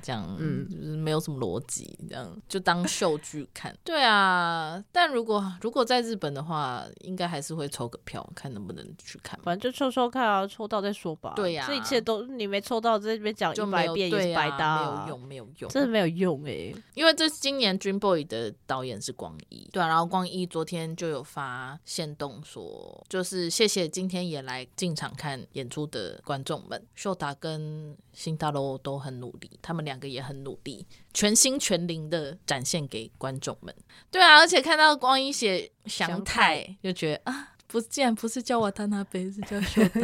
[0.02, 3.76] 这样，嗯，就是没有什么逻辑，这样就当秀剧看。
[3.84, 9.38] 对啊，但如果如果在日本的话，应该还是会抽个票，看能不能去看。
[9.42, 11.34] 反正就抽抽看啊，抽到再说吧。
[11.36, 16.72] 对呀，这一切都你没抽到，在这边讲一百遍也是白搭，没有用，没有用，真的没有用哎。
[16.94, 33.74] 因为这今年 Dream Boy 的导演是光一，对啊，然后光一昨天就有发现动说，就是谢谢今天也来进场看演出的观众们，秀达跟新大楼都很努力，他们两个也很努力，全心全灵的展现给观众们。
[34.08, 40.00] 对啊，而且看到光一写祥太，就觉得啊，不，竟然不是叫瓦塔那杯，是叫秀达，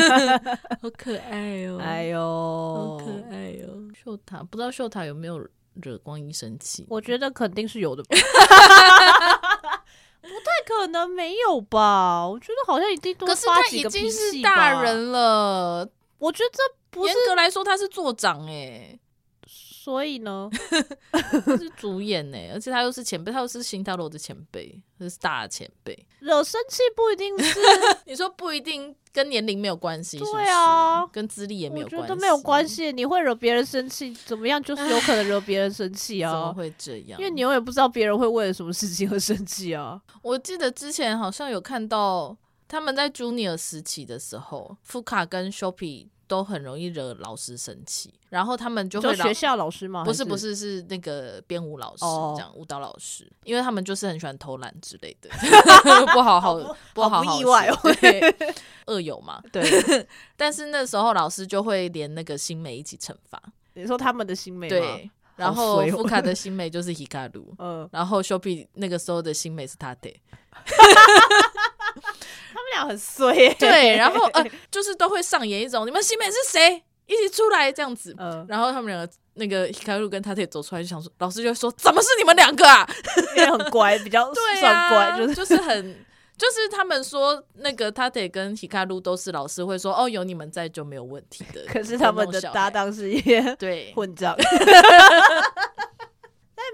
[0.80, 6.86] 好可爱哦，哎呦，好可爱哦，秀塔，不知道秀塔有没有惹光一生气？
[6.88, 8.16] 我觉得肯定是有的吧。
[10.22, 12.26] 不太可能没有吧？
[12.26, 14.08] 我觉得好像一定多发几个脾气吧。
[14.08, 15.88] 可是他已经是大人了，
[16.20, 16.58] 我觉得这
[16.90, 19.00] 不是严格来说他是座长哎、欸，
[19.46, 20.48] 所以呢，
[21.10, 27.58] 他是主演哎、欸，而且他又是前辈，他又是新大楼的前辈，他是大前辈，惹生气不一定是
[28.06, 28.94] 你说不一定。
[29.12, 32.92] 跟年龄没有关系，对啊，跟资历也没有关系，都没有关系。
[32.92, 34.62] 你会惹别人生气，怎么样？
[34.62, 36.30] 就是有可能惹别人生气啊！
[36.30, 37.18] 怎么会这样？
[37.18, 40.00] 因为你永远不知道别人会为了什么事情而生气啊！
[40.22, 42.36] 我记得之前好像有看到
[42.70, 50.04] 他们在 Junior 时期的时候，福卡跟 Shopee 都很容易惹老师生气，然后他们就会就学校老师吗？
[50.04, 52.36] 不是不是，是那个编舞老师，oh.
[52.36, 55.28] 这样舞蹈老师，因为他们就是很喜欢偷懒之类的，
[56.14, 56.54] 不好好
[56.94, 58.22] 不好好意外哦，对，
[58.86, 59.60] 恶友嘛，对。
[60.38, 63.42] 但是那时候老师就会连那个新美一起惩罚，
[63.74, 70.14] 你说他们的新美对，然后福卡的新美就是 Hikaru，嗯，然后 Shopee 那个时候的新美是 Tate。
[72.52, 82.88] 他们俩很衰， 对，然后呃，就是都会上演一种你们新美是谁，一起出来这样子，嗯，然后他们两个那个 Hikaru 跟 Tate 走出来，就想说，老师就说，怎么是你们两个啊？
[83.36, 85.34] 因为很乖，比较 算乖，就是。
[85.34, 86.04] 就是很，
[86.36, 93.92] 就是他们说那个 Tate 跟 Hikaru 都是老师会说，哦，有你们在就没有问题的，可是他们的搭档是一些对。
[93.94, 94.36] 混账。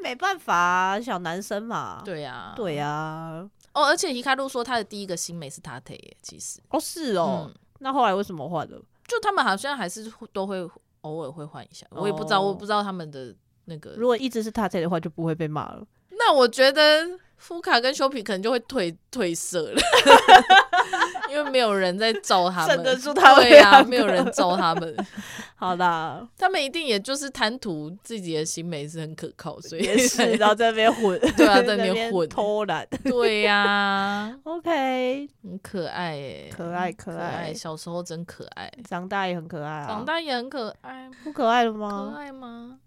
[0.07, 3.49] 但没办法，小男生嘛，对呀，对呀。
[3.73, 8.81] 哦，而且 Hikaru 说他的第一个新美是 Tate 耶，其实哦是哦，嗯、那后来为什么换了？
[9.07, 10.59] 就他们好像还是都会
[11.03, 13.35] 偶尔会换一下，我也不知道，哦、我不知道他们的
[13.67, 13.91] 那个。
[13.97, 15.85] 如果一直是 Tate 的话，就不会被骂了。
[16.11, 17.19] 那我觉得。
[17.39, 19.77] 夫卡跟修皮可能就会退退色了，
[21.31, 24.97] 因为没有人在招他们， 得住他们对啊，没有人招他们。
[25.57, 34.39] 好啦，他们一定也就是贪图自己的新美是很可靠，所以也是然后在那边混， 对啊，在那边混偷懒，对呀、啊。
[34.45, 42.11] OK，很可爱哎，可爱可爱，小时候真可爱，长大也很可爱啊，长大也很可爱，不可爱了吗？
[42.13, 42.79] 可爱吗？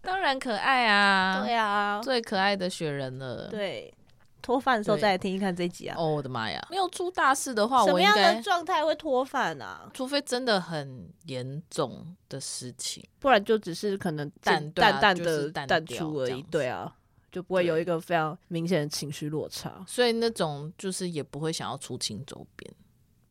[0.00, 3.92] 当然可爱啊，对啊，最可爱的雪人了，对。
[4.40, 5.96] 脱饭的时候再来听一看这一集啊！
[5.98, 9.90] 哦，我的妈呀，没有出大事的话，什么样的状态会脱饭啊？
[9.92, 16.42] 除非真的很严重的事情，不然就只是可能淡淡淡的淡出而已。
[16.50, 16.94] 对啊，
[17.30, 19.84] 就不会有一个非常明显的情绪落差。
[19.86, 22.72] 所以那种就是也不会想要出清周边。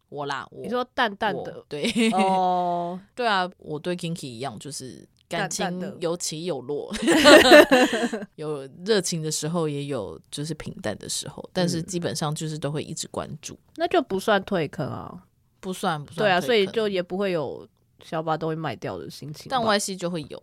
[0.09, 6.93] 我啦，我你说淡淡的，对哦， 对啊，我对 Kinky 一样，就是感情有起有落，
[8.35, 15.23] 有热情的时候，也有就是平淡的时候，但是基本上就是都会一直关注，嗯、那就不算退坑啊，
[15.59, 17.67] 不算不算，对啊，所以就也不会有
[18.03, 20.41] 小把都会卖掉的心情，但 YC 就会有，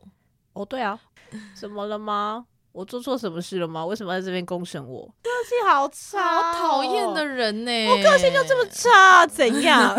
[0.53, 1.01] 哦，对啊，
[1.59, 2.47] 怎么了吗？
[2.75, 3.87] 我做错什么事了吗？
[3.87, 5.07] 为什么在这边公审我？
[5.23, 7.89] 个性好差，好讨厌的人呢、欸！
[7.89, 9.95] 我个性就这么差，怎样？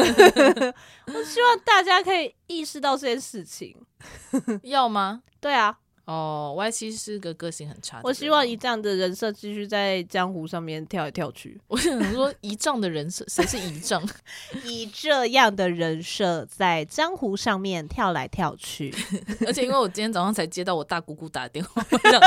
[1.08, 3.74] 我希望大家可以意识到这件事情，
[4.64, 5.22] 要吗？
[5.40, 5.78] 对啊。
[6.06, 8.04] 哦，Y C 是个个性很差的。
[8.04, 11.60] 我希望以这样的人设继续在江湖上面跳来跳去。
[11.68, 14.08] 我想说，一丈的人设，谁是一丈？
[14.64, 18.94] 以这样的人设在江湖上面跳来跳去。
[19.48, 21.84] 而且因为我今天早上才接到我大姑姑打电话，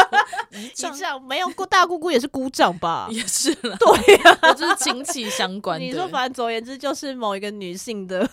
[0.52, 3.08] 仪仗没有过大姑姑也是姑丈吧？
[3.12, 3.76] 也是了。
[3.76, 5.80] 对呀、啊，我就是亲戚相关。
[5.80, 8.28] 你说，反正总而言之就是某一个女性的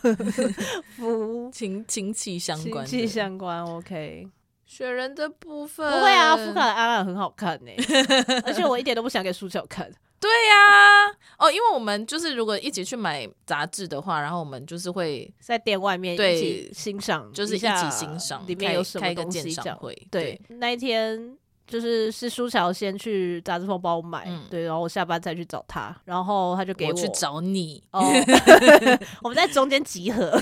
[0.96, 3.64] 夫亲亲戚相关，亲戚相关。
[3.64, 4.28] OK。
[4.76, 8.12] 雪人的部分不会啊，福卡的安安很好看呢、欸，
[8.44, 9.90] 而且我一点都不想给苏乔看。
[10.20, 11.08] 对呀、啊，
[11.40, 19.56] 哦，因为我们就是如果一起去买杂志的话，然后我们就是会在店外面一起欣赏，就是一起欣赏里面有什么东西。
[20.12, 21.38] 对，对那一天
[21.68, 28.04] 就是是舒乔先去杂志铺帮我买、嗯，对，然后我下班再去找他，然后他就给我，我去找你，哦、
[29.24, 30.40] 我们在中间集合。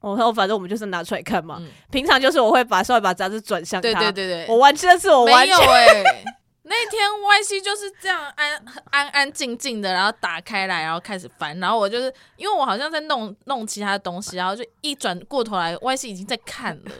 [0.00, 1.68] 然后反正我们就是拿出来看嘛、嗯。
[1.90, 3.90] 平常就是我会把稍微把杂志转向他。
[3.90, 5.56] 对对对对，我完全是我完全。
[6.68, 11.58] 那天 Y C 就是这样安安安静静的，然后打开来，然后开始翻。
[11.58, 16.90] 然后我就是因为我好像在弄弄其他东西，然后就一转过头来，Y C 已经在看了。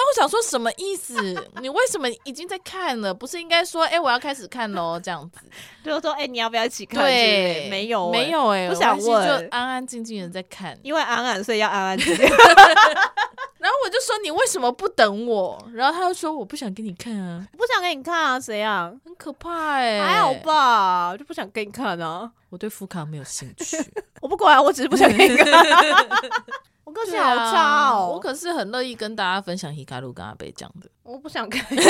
[0.00, 1.14] 然后我想说什么意思？
[1.60, 3.12] 你为什么已经在看了？
[3.12, 4.98] 不是应该说，哎、欸，我要开始看喽？
[4.98, 5.40] 这样子，
[5.84, 7.02] 就是说，哎、欸，你要不要一起看？
[7.02, 12.24] 对，没有、欸，没有、欸，哎，不想问，就安安静静的在看，因为安安，所以要安安静静。
[13.60, 15.62] 然后我就说，你为什么不等我？
[15.74, 18.90] 然后他就说，我不想给你看啊，不想给你看啊，谁啊？
[19.04, 22.30] 很可怕哎、欸，还好吧，就不想给你看啊。
[22.48, 23.76] 我对福卡没有兴趣，
[24.22, 25.46] 我不管，我只是不想给你看。
[26.90, 30.90] 我个性好差哦、喔，我可是很乐意跟大家分享 Hikaru 跟阿贝讲的。
[31.04, 31.64] 我不想看。
[31.70, 31.80] 你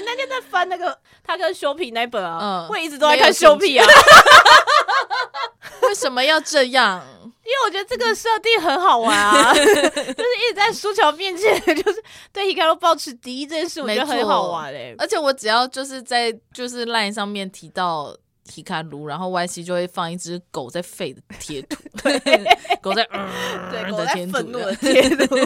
[0.00, 3.86] 那天在翻那个他跟修皮那本啊，嗯，我一直都在看修皮啊。
[5.82, 7.04] 为什么要这样？
[7.24, 14.94] 因为我觉得这个设定很好玩啊， 就是一直在苏乔面前，就是对 Hikaru 抱持敌意这件事，我觉得很好玩哎、欸。
[14.98, 18.16] 而且我只要就是在就是 LINE 上面提到。
[18.52, 22.18] 皮卡卢，然后 Y C 就会放一只狗在吠的贴图， 对，
[22.82, 25.36] 狗在，呃、对，狗在愤怒的贴图，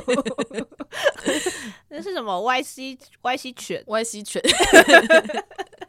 [1.91, 4.43] 那是什么？Y C Y C 犬，Y C 犬，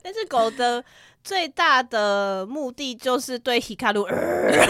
[0.04, 0.84] 但是狗的
[1.24, 4.68] 最大的目的就是对皮卡卢，呃，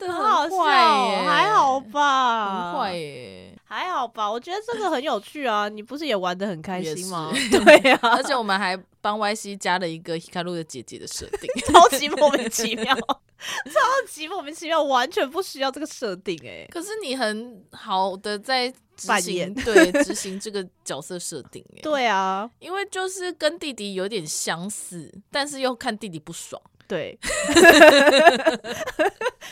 [0.00, 3.54] 很好笑，还好吧，很坏耶。
[3.72, 5.66] 还好吧，我觉得这个很有趣啊！
[5.72, 7.32] 你不是也玩的很开心吗？
[7.50, 16.68] 对呀、啊，而且我们还帮 Y C 加了一个 Hikaru 的姐姐的设定， 超级莫名其妙，超级莫名其妙，完全不需要这个设定哎、欸。
[16.70, 21.80] 可是你很好的在执行，对，执行这个角色设定哎。
[21.80, 26.60] 对啊，因为就是跟弟弟有点相似，但是又看弟弟不爽。
[26.88, 27.18] 对，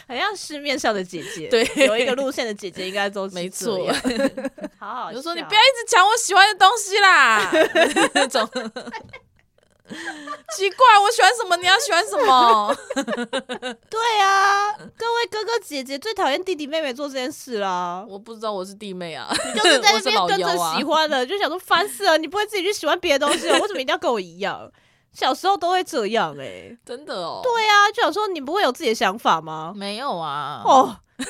[0.06, 3.78] 很像市面上的姐姐，对，有一个路线的姐姐应该都没错。
[4.78, 7.50] 好好，就说你不要一直抢我喜欢的东西啦，
[8.14, 8.46] 那种
[10.54, 12.76] 奇怪，我喜欢什么你要喜欢什么？
[13.88, 18.04] 对啊，各位哥哥姐姐最讨厌弟弟妹妹做这件事啦。
[18.08, 24.70] 我不知道我是弟妹啊，你就是在那边跟着喜欢的，就想说烦死了，你不会自己去喜欢别的东西，为什么一定要跟我一样？
[25.12, 27.40] 小时候都会这样哎、欸，真的哦。
[27.42, 29.72] 对啊，就想说你不会有自己的想法吗？
[29.76, 30.62] 没有啊。
[30.64, 30.96] 哦。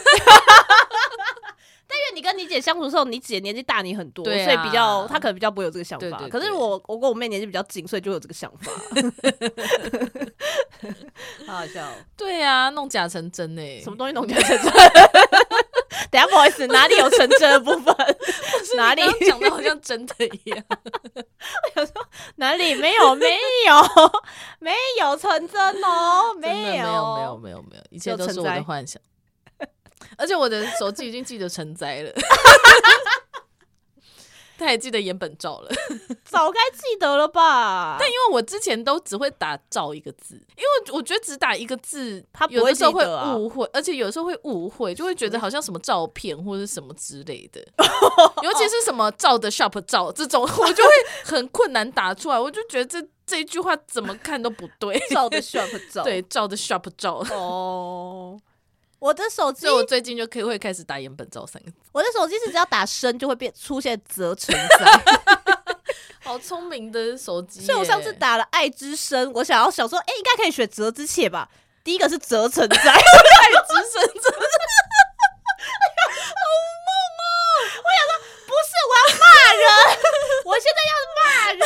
[1.93, 6.28] 但因为你跟你姐相处的时候，你姐年纪大你很多，啊，所以比较她可能比较不会有这个想法。
[6.28, 8.70] 可是我我跟我妹年纪比较近，所以就有这个想法。
[11.49, 11.85] 好好笑。
[12.16, 14.72] 对啊，弄假成真哎，欸，什么东西弄假成真？
[16.11, 17.95] 等下不好意思，哪里有成真的部分？
[18.76, 20.64] 哪里讲的好像真的一样？
[20.70, 23.36] 我想说哪里没有没
[23.66, 23.82] 有
[24.61, 29.01] 没有成真哦，没有没有没有没有没有，一切都是我的幻想。
[30.16, 32.12] 而且我的手机已经记得成灾了。
[34.61, 35.71] 他还记得岩本照了，
[36.23, 37.97] 早该记得了吧？
[37.99, 43.05] 但因为我之前都只会打“照”一个字，因为我觉得只打一个字，他有的时候会
[43.35, 47.61] 误会，而且有的时候会误会，就会觉得好像什么照片或者什么之类的，
[48.43, 50.91] 尤其是什么“照的 shop 照”这种， 我就会
[51.25, 52.39] 很困难打出来。
[52.39, 58.39] 我就觉得这这一句话怎么看都不对，“照的 shop 照”对，“照的 shop 照”哦。
[59.01, 61.77] 我的手机，所以我最近就可以会开始打岩本照三个字。
[61.91, 65.03] 我的手机是只要打生就会变出现泽存在，
[66.23, 67.61] 好聪明的手机。
[67.65, 71.49] 所以我上次打了爱之深，我想要想说，哎、欸，应该可以选泽之切吧？
[71.83, 74.31] 第一个是泽存在， 爱之深，泽。
[76.31, 76.45] 好
[76.87, 76.91] 梦
[77.21, 77.25] 哦！
[77.81, 78.13] 我想说，
[78.47, 79.25] 不是，我要骂
[79.57, 79.65] 人，
[80.45, 81.21] 我现在要骂
[81.53, 81.65] 人，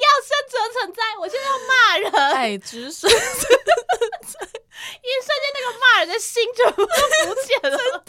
[0.00, 3.08] 要生存，存在，我现在要骂人，哎，止损。
[3.10, 3.22] 一瞬
[5.40, 6.76] 间，那个骂人的心就浮
[7.46, 7.78] 现了。
[7.78, 8.08] 真的，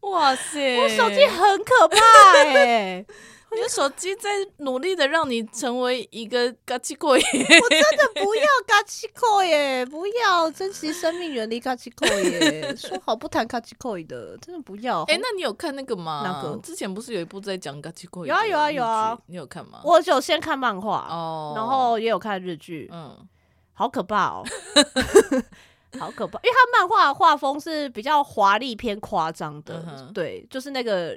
[0.00, 0.78] 哇塞！
[0.78, 1.98] 我手机很可怕
[2.36, 3.04] 哎，
[3.56, 4.28] 你的手机在
[4.58, 7.24] 努力的让你成为一个嘎奇扣耶。
[7.24, 12.72] 我真的不要 嘎奇扣耶，不要珍惜生命，远离嘎奇扣耶。
[12.76, 15.02] 说好不谈嘎奇扣的，真的不要。
[15.04, 16.20] 哎、欸，那你有看那个吗？
[16.22, 18.26] 那个之前不是有一部在讲嘎奇扣？
[18.26, 19.80] 有啊有啊有啊，你有看吗？
[19.82, 23.26] 我有先看漫画哦，然后也有看日剧，嗯。
[23.78, 24.42] 好可怕哦，
[26.00, 26.38] 好可怕！
[26.42, 31.14] 因为他漫画的画风是比较华丽偏夸张的，嗯，对，就是那个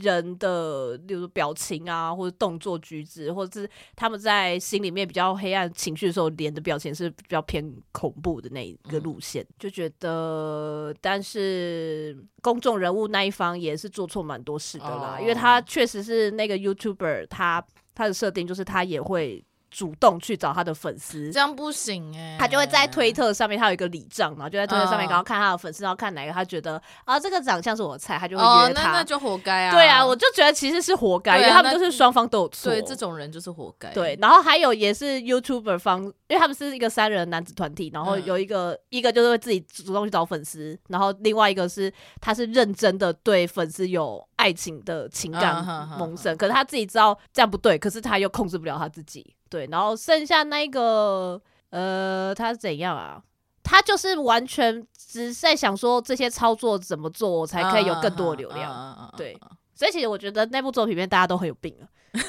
[0.00, 17.64] 人的，例如表情啊，或者动作举止，或者是他们在心里面比较黑暗情绪的时候，脸的表情是比较偏恐怖的那一个路线，嗯，就觉得，但是公众人物那一方也是做错蛮多事的啦，哦，因为他确实是那个 YouTuber，他
[17.94, 19.44] 他的设定就是他也会。
[19.72, 22.36] 主动去找他的粉丝，这样不行哎、欸。
[22.38, 28.68] 他就会在推特上面，他有一个礼账嘛，就在推特上面，然后看他的粉丝，然后看哪个他觉得啊，这个长相是我的菜，他就会约他。
[28.68, 29.72] 哦、那那就活该啊。
[29.72, 32.70] 对啊，我就觉得其实是活该、啊，因为他们就是双方都有错。
[32.70, 33.88] 对，这种人就是活该。
[33.94, 45.64] 对，然后还有也是 YouTuber 方，因为他们是一个三人男子团体，然后有一个、嗯、一个就是会自己主动去找粉丝，然后另外一个是他是认真的对粉丝有爱情的情感
[45.98, 49.34] 萌生、嗯，可是他自己知道这样不对，可是他又控制不了他自己。
[49.52, 51.38] 对，然后剩下那个，
[51.68, 53.22] 呃，他是怎样啊？
[53.62, 59.12] 他就是完全只是在想说这些操作怎么做，我才可以有更多的流量。
[59.14, 59.38] 对，
[59.74, 61.84] 所以其实我觉得那部作品里面大家都很有病啊，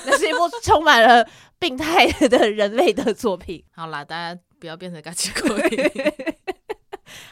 [0.05, 1.25] 那是一部充满了
[1.57, 3.63] 病态的人类的作品。
[3.73, 5.47] 好啦，大家不要变成嘎奇狗，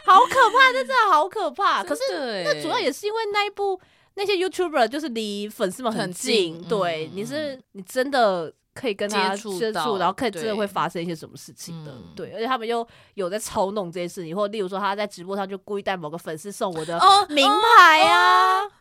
[0.06, 1.84] 好可怕，真的好可怕。
[1.84, 2.02] 可是
[2.46, 3.78] 那主要也是因为那一部
[4.14, 8.54] 那些 YouTuber 就是离粉丝们很近，很近对、你是你真的。
[8.74, 17.00] 可以跟他接触，然后可以真的会发生一些什么事情的，对，对，而且他们又有在操弄这些事情，或例如说他在直播上就故意带某个粉丝送我的
[17.30, 18.60] 名牌啊。
[18.60, 18.81] Oh, oh, oh.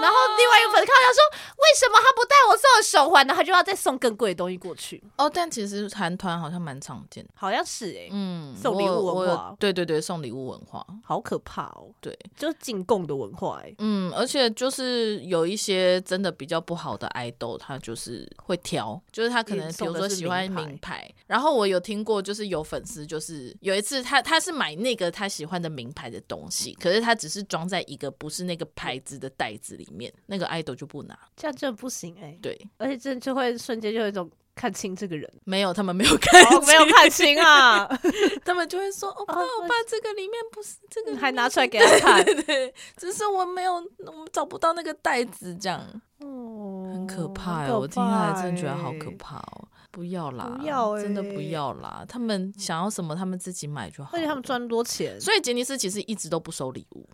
[0.00, 1.20] 然后另外一个粉丝看到他说
[1.58, 3.26] ：“为什么他不带我送的手环？
[3.26, 3.34] 呢？
[3.34, 29.87] 他就要再送更贵的东西过去。”哦，但其实韩团好像蛮常见，好像是哎、欸，嗯，送礼物文化，对对对，送礼物文化，好可怕哦，对，就是进贡的文化哎、欸，嗯，而且就是有一些真的比较不好的爱豆，他就是会挑，就是他可能比如说喜欢名牌，然后我有听过，就是有粉丝就是有一次他他是买那个他喜欢的名牌的东西，可是他只是装在一个不是那个牌子的袋子里。
[29.88, 32.38] 里面那个爱豆就不拿，这样真的不行哎、欸。
[32.42, 35.30] 对，而且这就会瞬间就有一种看清这个人。
[35.44, 37.86] 没有，他们没有看清，哦、没有看清啊。
[38.44, 42.24] 他们就会说：“哦，爸，我爸，这个里面不是这个，还拿出来给他看。
[42.24, 45.80] 对”对，只是我没有，我们找不到那个袋子，这样。
[46.18, 47.72] 哦，很可怕哎、欸！
[47.72, 49.68] 我听下来真的觉得好可怕哦。
[49.90, 52.04] 不要啦，不要、欸，真的不要啦。
[52.08, 54.10] 他们想要什么，他们自己买就好。
[54.12, 57.08] 而且他们赚多钱，所以杰尼斯其实一直都不收礼物。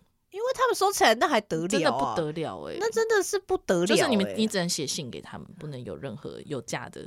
[0.55, 3.87] 他们收起来那还得了、啊，真的不得了哎、欸，那真的是不得了、欸。
[3.87, 7.01] 就是你们，你只能写信给他们，不能有任何有价的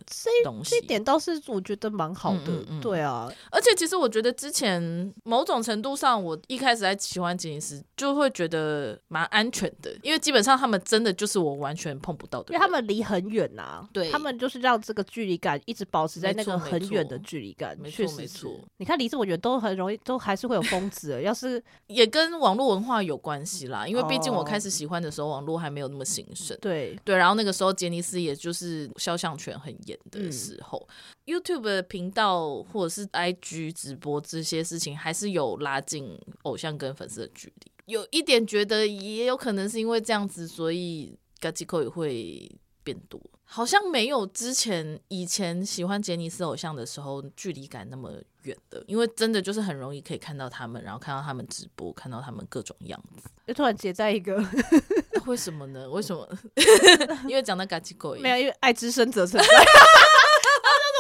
[0.45, 0.71] 东西。
[0.71, 3.31] 这一点倒是我觉得蛮好的、嗯嗯嗯，对啊。
[3.51, 13.89] 而且其实我觉得之前某种程度上，我一开始在喜欢吉尼斯，就会觉得蛮安全的，因为基本上他们真的就是我完全碰不到的，因为他们离很远呐、啊。
[13.93, 17.77] 对，他们就是让这个距离感一直保持在那个很远的距离感。
[17.81, 21.21] 没错没错，你看离这么远都很容易，都还是会有疯子。
[21.23, 24.09] 要是也跟网络文化有关系啦，因为。
[24.09, 26.57] 毕竟我开始喜欢的时候，网络还没有那么兴盛。
[26.63, 30.89] 对对，然后那个时候杰尼斯也就是肖像权很严的时候，
[31.27, 37.71] 嗯，YouTube 的频道或者是 IG 直播这些事情，还是有拉近偶像跟粉丝的距离。
[37.85, 42.51] 有一点觉得，也有可能是因为这样子，所以嘎吉扣也会
[42.83, 43.21] 变多。
[43.51, 53.29] 好像没有之前以前喜欢杰尼斯偶像的时候距离感那么远的，因为真的就是很容易可以看到他们，然后看到他们直播，看到他们各种样子。
[53.47, 54.37] 就突然结在一个，
[55.25, 55.89] 为什么呢？
[55.89, 56.29] 为什么？
[57.27, 59.49] 因为讲到嘎吉狗，没有，因为爱之深责存在。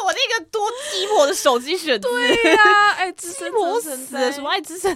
[0.06, 4.94] 我那个多鸡婆的手机选择，对呀、啊，爱之深责存在，什么爱之深？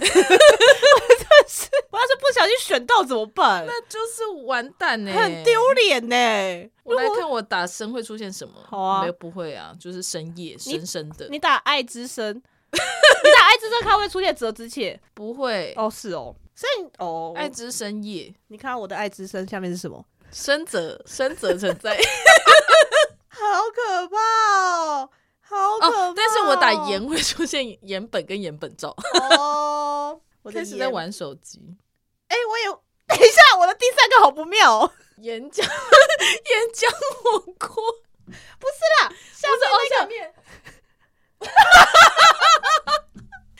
[1.47, 3.65] 是， 我要是不小心选到怎么办？
[3.65, 6.69] 那就是完蛋呢、欸，很丢脸呢。
[6.83, 8.53] 我来看我打深会出现什么？
[8.69, 11.27] 好啊，没有不会啊，就是深夜深深的。
[11.29, 14.99] 你打爱之深， 你打爱之深，它会出现泽之切？
[15.13, 20.03] 不会哦，是哦，所以哦，爱之深夜，你看我的爱之深下面是什么？
[20.31, 21.97] 深泽深泽存在。
[23.35, 23.41] 好
[23.73, 25.09] 可怕哦，
[25.41, 26.13] 好可怕、哦！
[26.15, 28.95] 但是我打颜会出现颜本跟颜本照
[29.31, 30.19] 哦。
[30.43, 31.59] 我开始在玩手机。
[32.27, 32.65] 哎、欸，我也
[33.07, 34.91] 等一下，我的第三个好不妙、哦。
[35.17, 35.69] 岩浆岩
[36.73, 36.89] 浆
[37.21, 37.69] 火锅
[38.59, 39.57] 不是啦，下面
[39.89, 40.33] 那个面。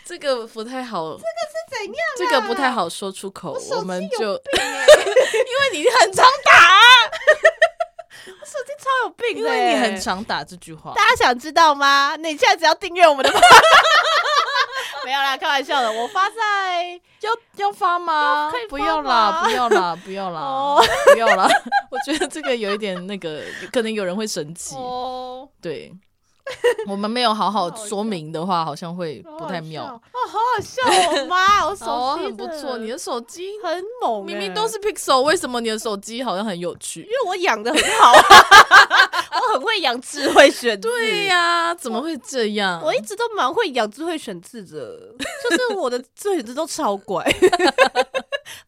[0.06, 1.12] 这个不太好。
[1.14, 2.18] 这个是怎样、啊？
[2.18, 3.54] 这个不太好说出口。
[3.54, 6.78] 我，我们就 因为你很常打、啊。
[8.26, 10.94] 我手机超有病的，因为你很常打这句话。
[10.96, 12.16] 大家想知道吗？
[12.18, 13.32] 你现在只要订阅我们的，
[15.06, 15.92] 没有啦，开玩笑的。
[15.92, 16.92] 我发在
[17.22, 18.52] 要要发吗？
[18.70, 20.84] 不要啦，不要啦，不要啦，哦、
[21.14, 21.48] 不要啦。
[21.90, 24.76] 我觉得这个有一点那个，可能有人会生气。
[24.76, 25.94] 哦，对。
[26.88, 29.84] 我们没有好好说明的话，好像会不太妙。
[29.84, 30.82] 哦，好好笑！
[31.22, 37.02] 我妈， 我手机、哦、很不错，你的手机很猛，明明都是 Pixel，为什么你的手机好像很有趣？
[37.02, 38.12] 因为我养的很好，
[39.40, 40.90] 我很会养智慧选字。
[40.90, 42.82] 对呀、啊，怎么会这样？
[42.84, 45.16] 我，一直都蛮会养智慧选字的，
[45.50, 47.24] 就是我的智慧选字都超怪。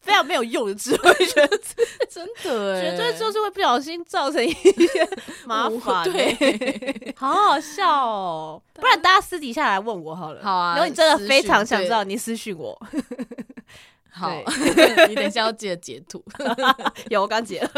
[0.06, 1.74] 非常没有用的智慧选字，
[2.08, 5.08] 真的哎，绝对就是会不小心造成一些
[5.44, 6.04] 麻烦。
[6.04, 8.62] 对， 好好笑哦。
[8.72, 10.40] 不然大家私底下来问我好了。
[10.44, 12.80] 好啊，如果你真的非常想知道，你私讯我。
[14.08, 14.32] 好，
[15.08, 16.24] 你等一下要记得截图。
[17.10, 17.68] 有，我刚截了。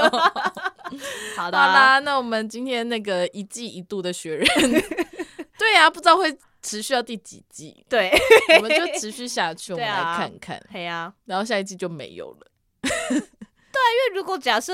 [1.35, 4.47] 好的，好啦，那我们今天那个一季一度的学人，
[5.59, 6.37] 对呀，不知道会。
[6.69, 7.85] 持续到第几季？
[7.89, 8.13] 对，
[8.57, 10.63] 我们就持续下去， 我们来看看。
[10.71, 12.47] 对啊，然后下一季就没有了。
[12.83, 14.73] 对，因为如果假设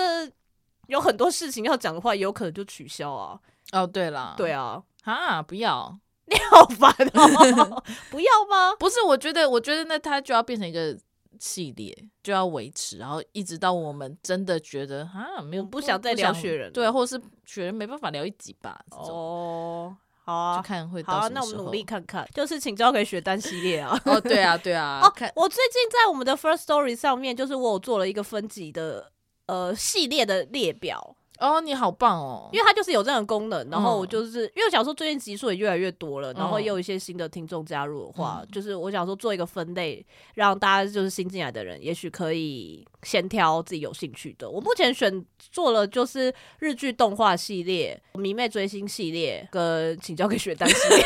[0.88, 3.38] 有很多事情要讲的话，有可能就取消啊。
[3.72, 8.74] 哦，对了，对啊，啊，不要， 你好烦哦， 不要吗？
[8.78, 10.96] 不是，我觉得，我觉得那它就要变成一个
[11.38, 18.84] 系列，就要维持，然后一直到我们真的觉得啊，没有不想再聊雪人，对，或者是雪人没办法聊一集吧。
[18.90, 19.96] 哦。
[20.24, 24.00] 好啊，就看会到好啊，那我们努力看看，就是请交给雪丹系列啊。
[24.06, 25.00] 哦，对啊，对啊。
[25.02, 29.12] 哦，我最近在我们的 First Story 上面，就是我有做了一个分级的
[29.46, 31.14] 呃系列的列表。
[31.38, 32.48] 哦，你好棒哦！
[32.52, 40.04] 因为它就是有这样的功能，然后我就是、嗯、因为我想说最近集数也越来越多了，然后也有一些新的听众加入的话，嗯、就是我想说做一个分类，
[40.34, 44.48] 让大家就是新进来的人，也许可以先挑自己有兴趣的。
[44.48, 51.04] 我目前选做了就是日剧动画系列、迷妹追星系列跟请交给雪丹系列，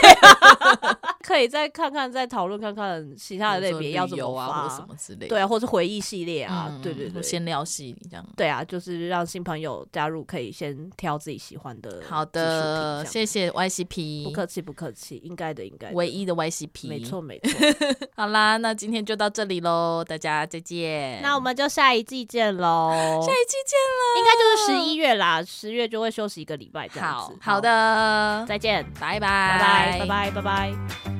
[1.29, 10.19] 可以再看看再讨论看看其他的类别要怎么发啊，或者什么之类的，对啊，或者回忆系列啊，嗯、对对对，闲聊系这样，对啊，就是让新朋友加入。
[10.29, 12.03] 可以先挑自己喜欢的。
[12.07, 15.95] 好的，谢谢 YCP，不客气不客气，应该的应该的。
[15.95, 17.51] 唯一的 YCP，没错没错。
[18.15, 21.23] 好啦，那今天就到这里喽，大家再见。
[21.23, 22.91] 那我们就下一季见喽，
[23.25, 27.35] 下一季见了，应该就是十一月啦，十月就会休息一个礼拜这样子。
[27.41, 31.18] 好，好的，再见，拜拜，拜拜，拜拜，拜拜。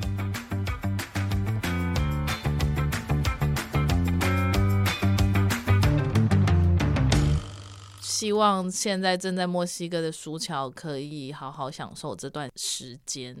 [8.19, 13.33] 希望现在正在墨西哥的苏乔可以好好享受这段时间，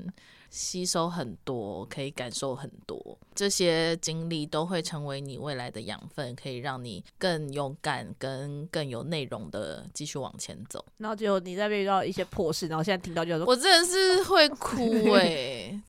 [0.49, 10.85] 吸收很多，可以感受很多，这些经历都会成为你未来的养分，可以让你更勇敢、跟更有内容的继续往前走。
[10.99, 15.81] 然后就你在遇到一些破事，然后现在听到就说，我真的是会哭哎、欸。